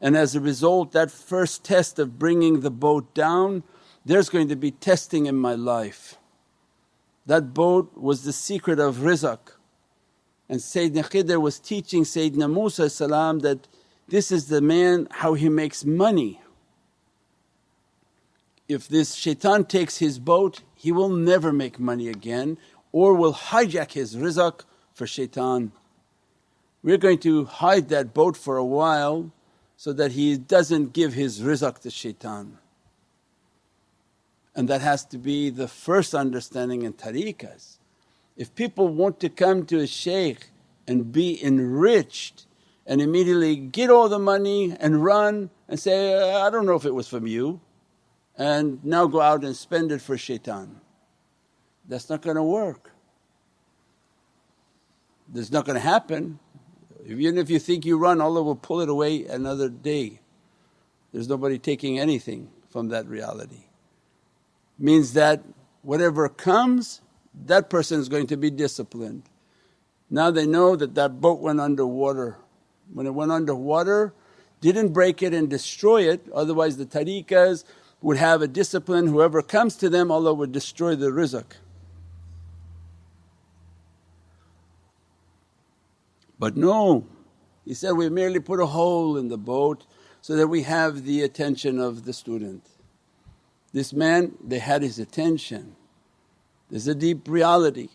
And 0.00 0.16
as 0.16 0.34
a 0.34 0.40
result 0.40 0.92
that 0.92 1.10
first 1.10 1.62
test 1.62 1.98
of 1.98 2.18
bringing 2.18 2.60
the 2.60 2.70
boat 2.70 3.12
down 3.12 3.62
there's 4.04 4.28
going 4.28 4.48
to 4.48 4.56
be 4.56 4.70
testing 4.70 5.26
in 5.26 5.36
my 5.36 5.54
life. 5.54 6.18
That 7.26 7.54
boat 7.54 7.96
was 7.96 8.24
the 8.24 8.32
secret 8.32 8.78
of 8.78 8.96
rizq 8.96 9.38
and 10.48 10.60
Sayyidina 10.60 11.08
Khidr 11.08 11.40
was 11.40 11.58
teaching 11.58 12.02
Sayyidina 12.02 12.52
Musa 12.52 12.90
salam 12.90 13.38
that 13.38 13.68
this 14.08 14.32
is 14.32 14.48
the 14.48 14.60
man 14.60 15.08
how 15.10 15.34
he 15.34 15.48
makes 15.48 15.84
money. 15.84 16.40
If 18.68 18.88
this 18.88 19.14
shaitan 19.14 19.64
takes 19.64 19.98
his 19.98 20.18
boat 20.18 20.62
he 20.74 20.90
will 20.90 21.08
never 21.08 21.52
make 21.52 21.78
money 21.78 22.08
again 22.08 22.58
or 22.90 23.14
will 23.14 23.34
hijack 23.34 23.92
his 23.92 24.16
rizq 24.16 24.64
for 24.92 25.06
shaitan. 25.06 25.72
We're 26.82 26.98
going 26.98 27.18
to 27.20 27.44
hide 27.44 27.88
that 27.90 28.12
boat 28.12 28.36
for 28.36 28.56
a 28.56 28.64
while 28.64 29.32
so 29.76 29.92
that 29.92 30.12
he 30.12 30.36
doesn't 30.36 30.92
give 30.92 31.14
his 31.14 31.40
rizq 31.40 31.78
to 31.80 31.90
shaitan. 31.90 32.58
And 34.54 34.68
that 34.68 34.82
has 34.82 35.04
to 35.06 35.18
be 35.18 35.50
the 35.50 35.68
first 35.68 36.14
understanding 36.14 36.82
in 36.82 36.92
tariqas. 36.92 37.78
If 38.36 38.54
people 38.54 38.88
want 38.88 39.20
to 39.20 39.28
come 39.28 39.64
to 39.66 39.80
a 39.80 39.86
shaykh 39.86 40.50
and 40.86 41.12
be 41.12 41.42
enriched 41.42 42.46
and 42.86 43.00
immediately 43.00 43.56
get 43.56 43.90
all 43.90 44.08
the 44.08 44.18
money 44.18 44.76
and 44.78 45.04
run 45.04 45.50
and 45.68 45.78
say, 45.78 46.32
I 46.34 46.50
don't 46.50 46.66
know 46.66 46.74
if 46.74 46.84
it 46.84 46.94
was 46.94 47.08
from 47.08 47.26
you 47.26 47.60
and 48.36 48.84
now 48.84 49.06
go 49.06 49.20
out 49.20 49.44
and 49.44 49.54
spend 49.54 49.92
it 49.92 50.00
for 50.00 50.16
shaitan. 50.16 50.80
That's 51.88 52.08
not 52.08 52.22
going 52.22 52.36
to 52.36 52.42
work. 52.42 52.92
That's 55.28 55.50
not 55.50 55.64
going 55.64 55.74
to 55.76 55.80
happen. 55.80 56.38
Even 57.06 57.38
if 57.38 57.50
you 57.50 57.58
think 57.58 57.84
you 57.84 57.98
run, 57.98 58.20
Allah 58.20 58.42
will 58.42 58.56
pull 58.56 58.80
it 58.80 58.88
away 58.88 59.24
another 59.24 59.68
day. 59.68 60.20
There's 61.12 61.28
nobody 61.28 61.58
taking 61.58 61.98
anything 61.98 62.50
from 62.70 62.88
that 62.88 63.06
reality. 63.06 63.64
Means 64.78 65.12
that 65.12 65.42
whatever 65.82 66.28
comes, 66.28 67.00
that 67.46 67.70
person 67.70 68.00
is 68.00 68.08
going 68.08 68.26
to 68.28 68.36
be 68.36 68.50
disciplined. 68.50 69.22
Now 70.10 70.30
they 70.30 70.46
know 70.46 70.76
that 70.76 70.94
that 70.94 71.20
boat 71.20 71.40
went 71.40 71.60
underwater. 71.60 72.36
When 72.92 73.06
it 73.06 73.14
went 73.14 73.32
underwater, 73.32 74.12
didn't 74.60 74.88
break 74.92 75.22
it 75.22 75.32
and 75.32 75.48
destroy 75.48 76.08
it, 76.10 76.26
otherwise 76.34 76.76
the 76.76 76.86
tariqas 76.86 77.64
would 78.02 78.16
have 78.16 78.42
a 78.42 78.48
discipline, 78.48 79.06
whoever 79.06 79.42
comes 79.42 79.76
to 79.76 79.88
them 79.88 80.10
Allah 80.10 80.34
would 80.34 80.52
destroy 80.52 80.96
the 80.96 81.06
rizq. 81.06 81.44
But 86.38 86.56
no, 86.56 87.06
he 87.64 87.72
said, 87.72 87.92
we 87.92 88.08
merely 88.08 88.40
put 88.40 88.60
a 88.60 88.66
hole 88.66 89.16
in 89.16 89.28
the 89.28 89.38
boat 89.38 89.86
so 90.20 90.34
that 90.36 90.48
we 90.48 90.62
have 90.62 91.04
the 91.04 91.22
attention 91.22 91.78
of 91.78 92.04
the 92.04 92.12
student. 92.12 92.68
This 93.72 93.92
man, 93.92 94.32
they 94.42 94.58
had 94.58 94.82
his 94.82 94.98
attention. 94.98 95.76
There's 96.70 96.88
a 96.88 96.94
deep 96.94 97.28
reality. 97.28 97.88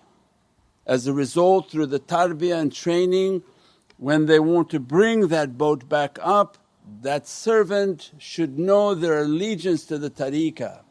As 0.86 1.08
a 1.08 1.14
result 1.14 1.70
through 1.70 1.88
the 1.88 2.00
tarbiyah 2.00 2.60
and 2.60 2.74
training 2.74 3.44
when 3.98 4.26
they 4.26 4.40
want 4.40 4.70
to 4.70 4.80
bring 4.80 5.28
that 5.28 5.58
boat 5.58 5.90
back 5.90 6.18
up 6.22 6.58
that 7.02 7.28
servant 7.28 8.12
should 8.18 8.58
know 8.58 8.96
their 8.96 9.20
allegiance 9.20 9.84
to 9.86 9.98
the 9.98 10.10
tariqah 10.10 10.82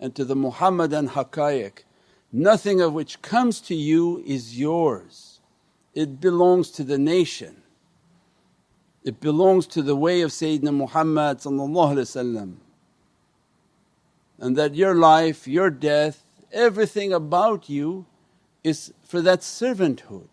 and 0.00 0.14
to 0.14 0.24
the 0.24 0.36
Muhammadan 0.36 1.10
haqqaiq. 1.10 1.84
Nothing 2.32 2.80
of 2.80 2.92
which 2.92 3.22
comes 3.22 3.60
to 3.62 3.74
you 3.74 4.22
is 4.26 4.58
yours, 4.58 5.40
it 5.94 6.20
belongs 6.20 6.70
to 6.72 6.84
the 6.84 6.98
nation. 6.98 7.62
It 9.04 9.20
belongs 9.20 9.66
to 9.68 9.82
the 9.82 9.96
way 9.96 10.20
of 10.20 10.30
Sayyidina 10.30 10.74
Muhammad 10.74 11.38
and 14.38 14.56
that 14.56 14.74
your 14.74 14.94
life, 14.94 15.46
your 15.48 15.70
death, 15.70 16.24
everything 16.52 17.12
about 17.12 17.68
you 17.68 18.06
is 18.64 18.92
for 19.02 19.20
that 19.22 19.40
servanthood. 19.40 20.28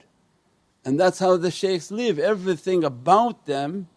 And 0.84 1.00
that's 1.00 1.20
how 1.20 1.38
the 1.38 1.52
shaykhs 1.52 1.90
live, 1.90 2.20
everything 2.20 2.84
about 2.84 3.46
them 3.46 3.88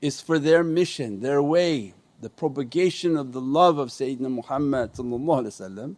is 0.00 0.20
for 0.20 0.38
their 0.38 0.64
mission, 0.64 1.20
their 1.20 1.42
way, 1.42 1.94
the 2.20 2.30
propagation 2.30 3.16
of 3.16 3.32
the 3.32 3.40
love 3.40 3.78
of 3.78 3.88
Sayyidina 3.88 4.30
Muhammad 4.30 5.96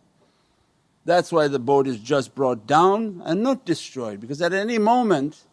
That's 1.05 1.33
why 1.33 1.49
the 1.49 1.59
boat 1.59 1.87
is 1.87 1.99
just 1.99 2.35
brought 2.35 2.67
down 2.67 3.23
and 3.25 3.43
not 3.43 3.65
destroyed 3.65 4.21
because 4.21 4.43
at 4.43 4.53
any 4.53 4.79
moment 4.79 5.45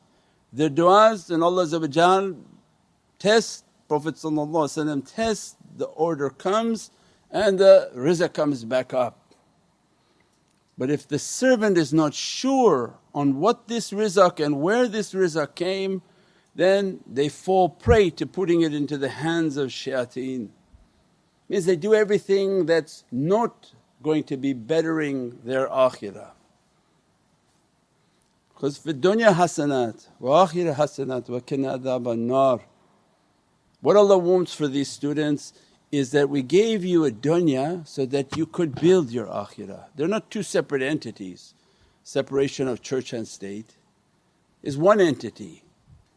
their 0.51 0.69
du'as 0.69 1.29
and 1.29 1.43
Allah 1.43 2.35
test, 3.19 3.65
Prophet 3.87 4.15
test, 5.05 5.57
the 5.77 5.85
order 5.85 6.29
comes 6.29 6.91
and 7.31 7.59
uh, 7.59 7.87
the 7.91 7.91
rizq 7.95 8.33
comes 8.33 8.63
back 8.63 8.93
up. 8.93 9.33
But 10.77 10.91
if 10.91 11.07
the 11.07 11.19
servant 11.19 11.77
is 11.77 11.93
not 11.93 12.13
sure 12.13 12.99
on 13.13 13.39
what 13.39 13.67
this 13.67 13.91
rizq 13.91 14.43
and 14.43 14.61
where 14.61 14.87
this 14.87 15.13
rizq 15.13 15.55
came, 15.55 16.01
then 16.55 16.99
they 17.05 17.29
fall 17.29 17.69
prey 17.69 18.09
to 18.11 18.25
putting 18.25 18.61
it 18.61 18.73
into 18.73 18.97
the 18.97 19.09
hands 19.09 19.57
of 19.57 19.69
shayateen. 19.69 20.49
Means 21.49 21.65
they 21.65 21.75
do 21.75 21.93
everything 21.93 22.65
that's 22.65 23.03
not 23.11 23.73
going 24.03 24.23
to 24.25 24.37
be 24.37 24.53
bettering 24.53 25.39
their 25.43 25.67
akhirah. 25.67 26.31
Because 28.53 28.77
fi 28.77 28.91
dunya 28.91 29.33
hasanat 29.33 30.07
wa 30.19 30.47
akhirah 30.47 30.75
hasanat 30.75 31.29
wa 31.29 31.39
kina 31.39 31.77
adhab 31.77 32.17
nar 32.17 32.59
What 33.81 33.95
Allah 33.95 34.17
wants 34.17 34.53
for 34.53 34.67
these 34.67 34.89
students 34.89 35.53
is 35.91 36.11
that 36.11 36.29
we 36.29 36.41
gave 36.41 36.83
you 36.83 37.05
a 37.05 37.11
dunya 37.11 37.87
so 37.87 38.05
that 38.05 38.35
you 38.35 38.45
could 38.45 38.75
build 38.75 39.09
your 39.09 39.27
akhirah. 39.27 39.85
They're 39.95 40.07
not 40.07 40.29
two 40.29 40.43
separate 40.43 40.81
entities. 40.81 41.53
Separation 42.03 42.67
of 42.67 42.81
church 42.81 43.13
and 43.13 43.27
state 43.27 43.77
is 44.63 44.77
one 44.77 44.99
entity. 44.99 45.63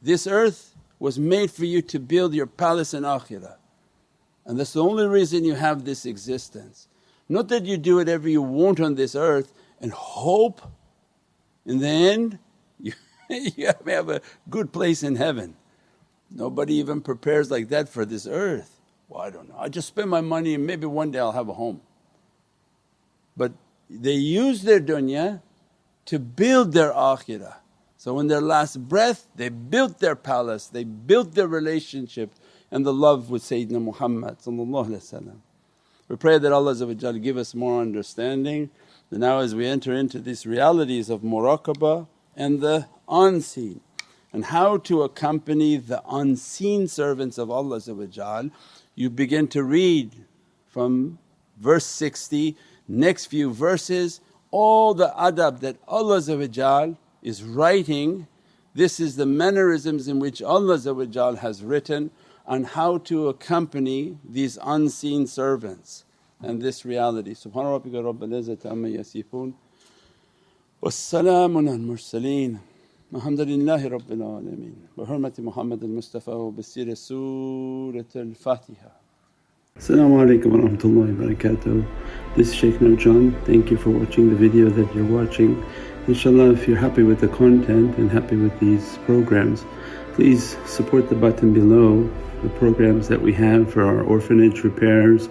This 0.03 0.27
earth 0.27 0.75
was 0.99 1.19
made 1.19 1.51
for 1.51 1.65
you 1.65 1.83
to 1.83 1.99
build 1.99 2.35
your 2.35 2.47
palace 2.47 2.95
in 2.95 3.05
akhirah. 3.05 3.57
And 4.45 4.59
that's 4.59 4.73
the 4.73 4.83
only 4.83 5.07
reason 5.07 5.45
you 5.45 5.55
have 5.55 5.85
this 5.85 6.05
existence. 6.05 6.89
Not 7.29 7.49
that 7.49 7.65
you 7.65 7.77
do 7.77 7.97
whatever 7.97 8.29
you 8.29 8.43
want 8.43 8.81
on 8.81 8.97
this 8.97 9.15
earth 9.15 9.53
and 9.81 9.93
hope 9.93 10.61
in 11.65 11.79
the 11.79 11.87
end 11.87 12.39
you, 12.81 12.93
you 13.29 13.71
may 13.85 13.93
have 13.93 14.09
a 14.09 14.21
good 14.49 14.73
place 14.73 15.03
in 15.05 15.15
heaven. 15.17 15.55
Nobody 16.31 16.75
even 16.75 17.01
prepares 17.01 17.51
like 17.51 17.69
that 17.69 17.89
for 17.89 18.05
this 18.05 18.27
earth. 18.27 18.80
Well, 19.11 19.23
I 19.23 19.31
don't 19.31 19.49
know, 19.49 19.57
I 19.59 19.69
just 19.69 19.89
spend 19.89 20.09
my 20.09 20.21
money 20.21 20.55
and 20.55 20.65
maybe 20.65 20.87
one 20.87 21.11
day 21.11 21.19
I'll 21.19 21.33
have 21.33 21.49
a 21.49 21.55
home. 21.55 21.81
But 23.37 23.53
they 23.91 24.13
use 24.13 24.63
their 24.63 24.81
dunya 24.81 25.43
to 26.07 26.21
build 26.21 26.73
their 26.73 26.93
akhirah. 26.93 27.57
So 27.97 28.21
in 28.21 28.29
their 28.29 28.41
last 28.41 28.89
breath 28.89 29.27
they 29.35 29.49
built 29.49 29.99
their 29.99 30.15
palace, 30.15 30.69
they 30.69 30.85
built 30.85 31.35
their 31.35 31.49
relationship 31.49 32.31
and 32.71 32.87
the 32.87 32.93
love 32.93 33.31
with 33.31 33.43
Sayyidina 33.43 33.83
Muhammad 33.83 34.37
We 36.09 36.17
pray 36.17 36.39
that 36.39 36.53
Allah 36.53 37.19
give 37.19 37.37
us 37.37 37.53
more 37.53 37.81
understanding 37.83 38.71
that 39.11 39.19
now 39.19 39.41
as 39.41 39.57
we 39.57 39.67
enter 39.67 39.93
into 39.93 40.21
these 40.21 40.47
realities 40.47 41.11
of 41.11 41.23
muraqabah 41.23 42.07
and 42.37 42.61
the 42.61 42.87
unseen 43.09 43.81
and 44.33 44.45
how 44.47 44.77
to 44.77 45.03
accompany 45.03 45.77
the 45.77 46.01
unseen 46.09 46.87
servants 46.87 47.39
of 47.39 47.51
Allah 47.51 47.81
you 49.01 49.09
begin 49.09 49.49
to 49.49 49.65
read 49.65 50.15
from 50.69 51.19
verse 51.59 51.87
60 51.87 52.55
next 52.87 53.27
few 53.27 53.51
verses 53.51 54.21
all 54.51 54.93
the 54.93 55.09
adab 55.19 55.61
that 55.61 55.77
Allah 55.89 56.97
is 57.23 57.43
writing. 57.43 58.27
This 58.75 59.01
is 59.01 59.17
the 59.17 59.25
mannerisms 59.25 60.07
in 60.07 60.19
which 60.19 60.43
Allah 60.43 60.77
has 61.37 61.65
written 61.65 62.11
on 62.47 62.65
how 62.65 62.99
to 62.99 63.29
accompany 63.29 64.19
these 64.23 64.59
unseen 64.63 65.27
servants 65.27 66.05
and 66.43 66.61
this 66.61 66.85
reality. 66.85 67.35
Subhana 67.35 67.81
rabbika 67.81 68.05
rabbil 68.05 68.35
izzati 68.39 68.71
amma 68.71 69.55
wassalamun 70.83 71.71
al 71.71 71.79
mursaleen 71.79 72.59
alhamdulillahi 73.15 73.91
rabbil 73.91 74.21
alameen 74.23 74.75
bi 74.97 75.03
hurmati 75.03 75.43
Muhammad 75.43 75.83
al-Mustafa 75.83 76.31
wa 76.31 76.51
bi 76.57 76.63
siri 76.63 76.97
Surat 76.97 78.17
al-Fatiha. 78.17 78.91
Assalamu 79.79 80.21
alaikum 80.23 80.53
wa 80.53 80.59
rahmatullahi 80.69 81.19
wa 81.19 81.25
barakatuh. 81.25 81.87
This 82.37 82.51
is 82.51 82.55
Shaykh 82.55 82.79
Nurjan. 82.79 83.35
Thank 83.47 83.71
you 83.71 83.77
for 83.77 83.91
watching 83.91 84.31
the 84.31 84.37
video 84.37 84.71
that 84.71 84.95
you're 84.95 85.05
watching. 85.05 85.65
Inshallah 86.07 86.53
if 86.53 86.69
you're 86.69 86.79
happy 86.79 87.03
with 87.03 87.21
the 87.21 87.29
content 87.29 87.99
and 87.99 88.11
happy 88.11 88.37
with 88.37 88.59
these 88.61 88.99
programs 89.07 89.65
please 90.15 90.57
support 90.67 91.09
the 91.09 91.15
button 91.15 91.53
below 91.53 92.09
the 92.43 92.49
programs 92.51 93.09
that 93.09 93.21
we 93.21 93.33
have 93.33 93.73
for 93.73 93.83
our 93.83 94.03
orphanage 94.03 94.63
repairs, 94.63 95.29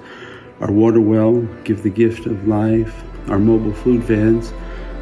our 0.61 0.71
water 0.71 0.99
well, 0.99 1.41
Give 1.63 1.81
the 1.83 1.89
Gift 1.89 2.25
of 2.25 2.47
Life, 2.47 3.03
our 3.29 3.39
mobile 3.39 3.73
food 3.73 4.03
vans. 4.03 4.51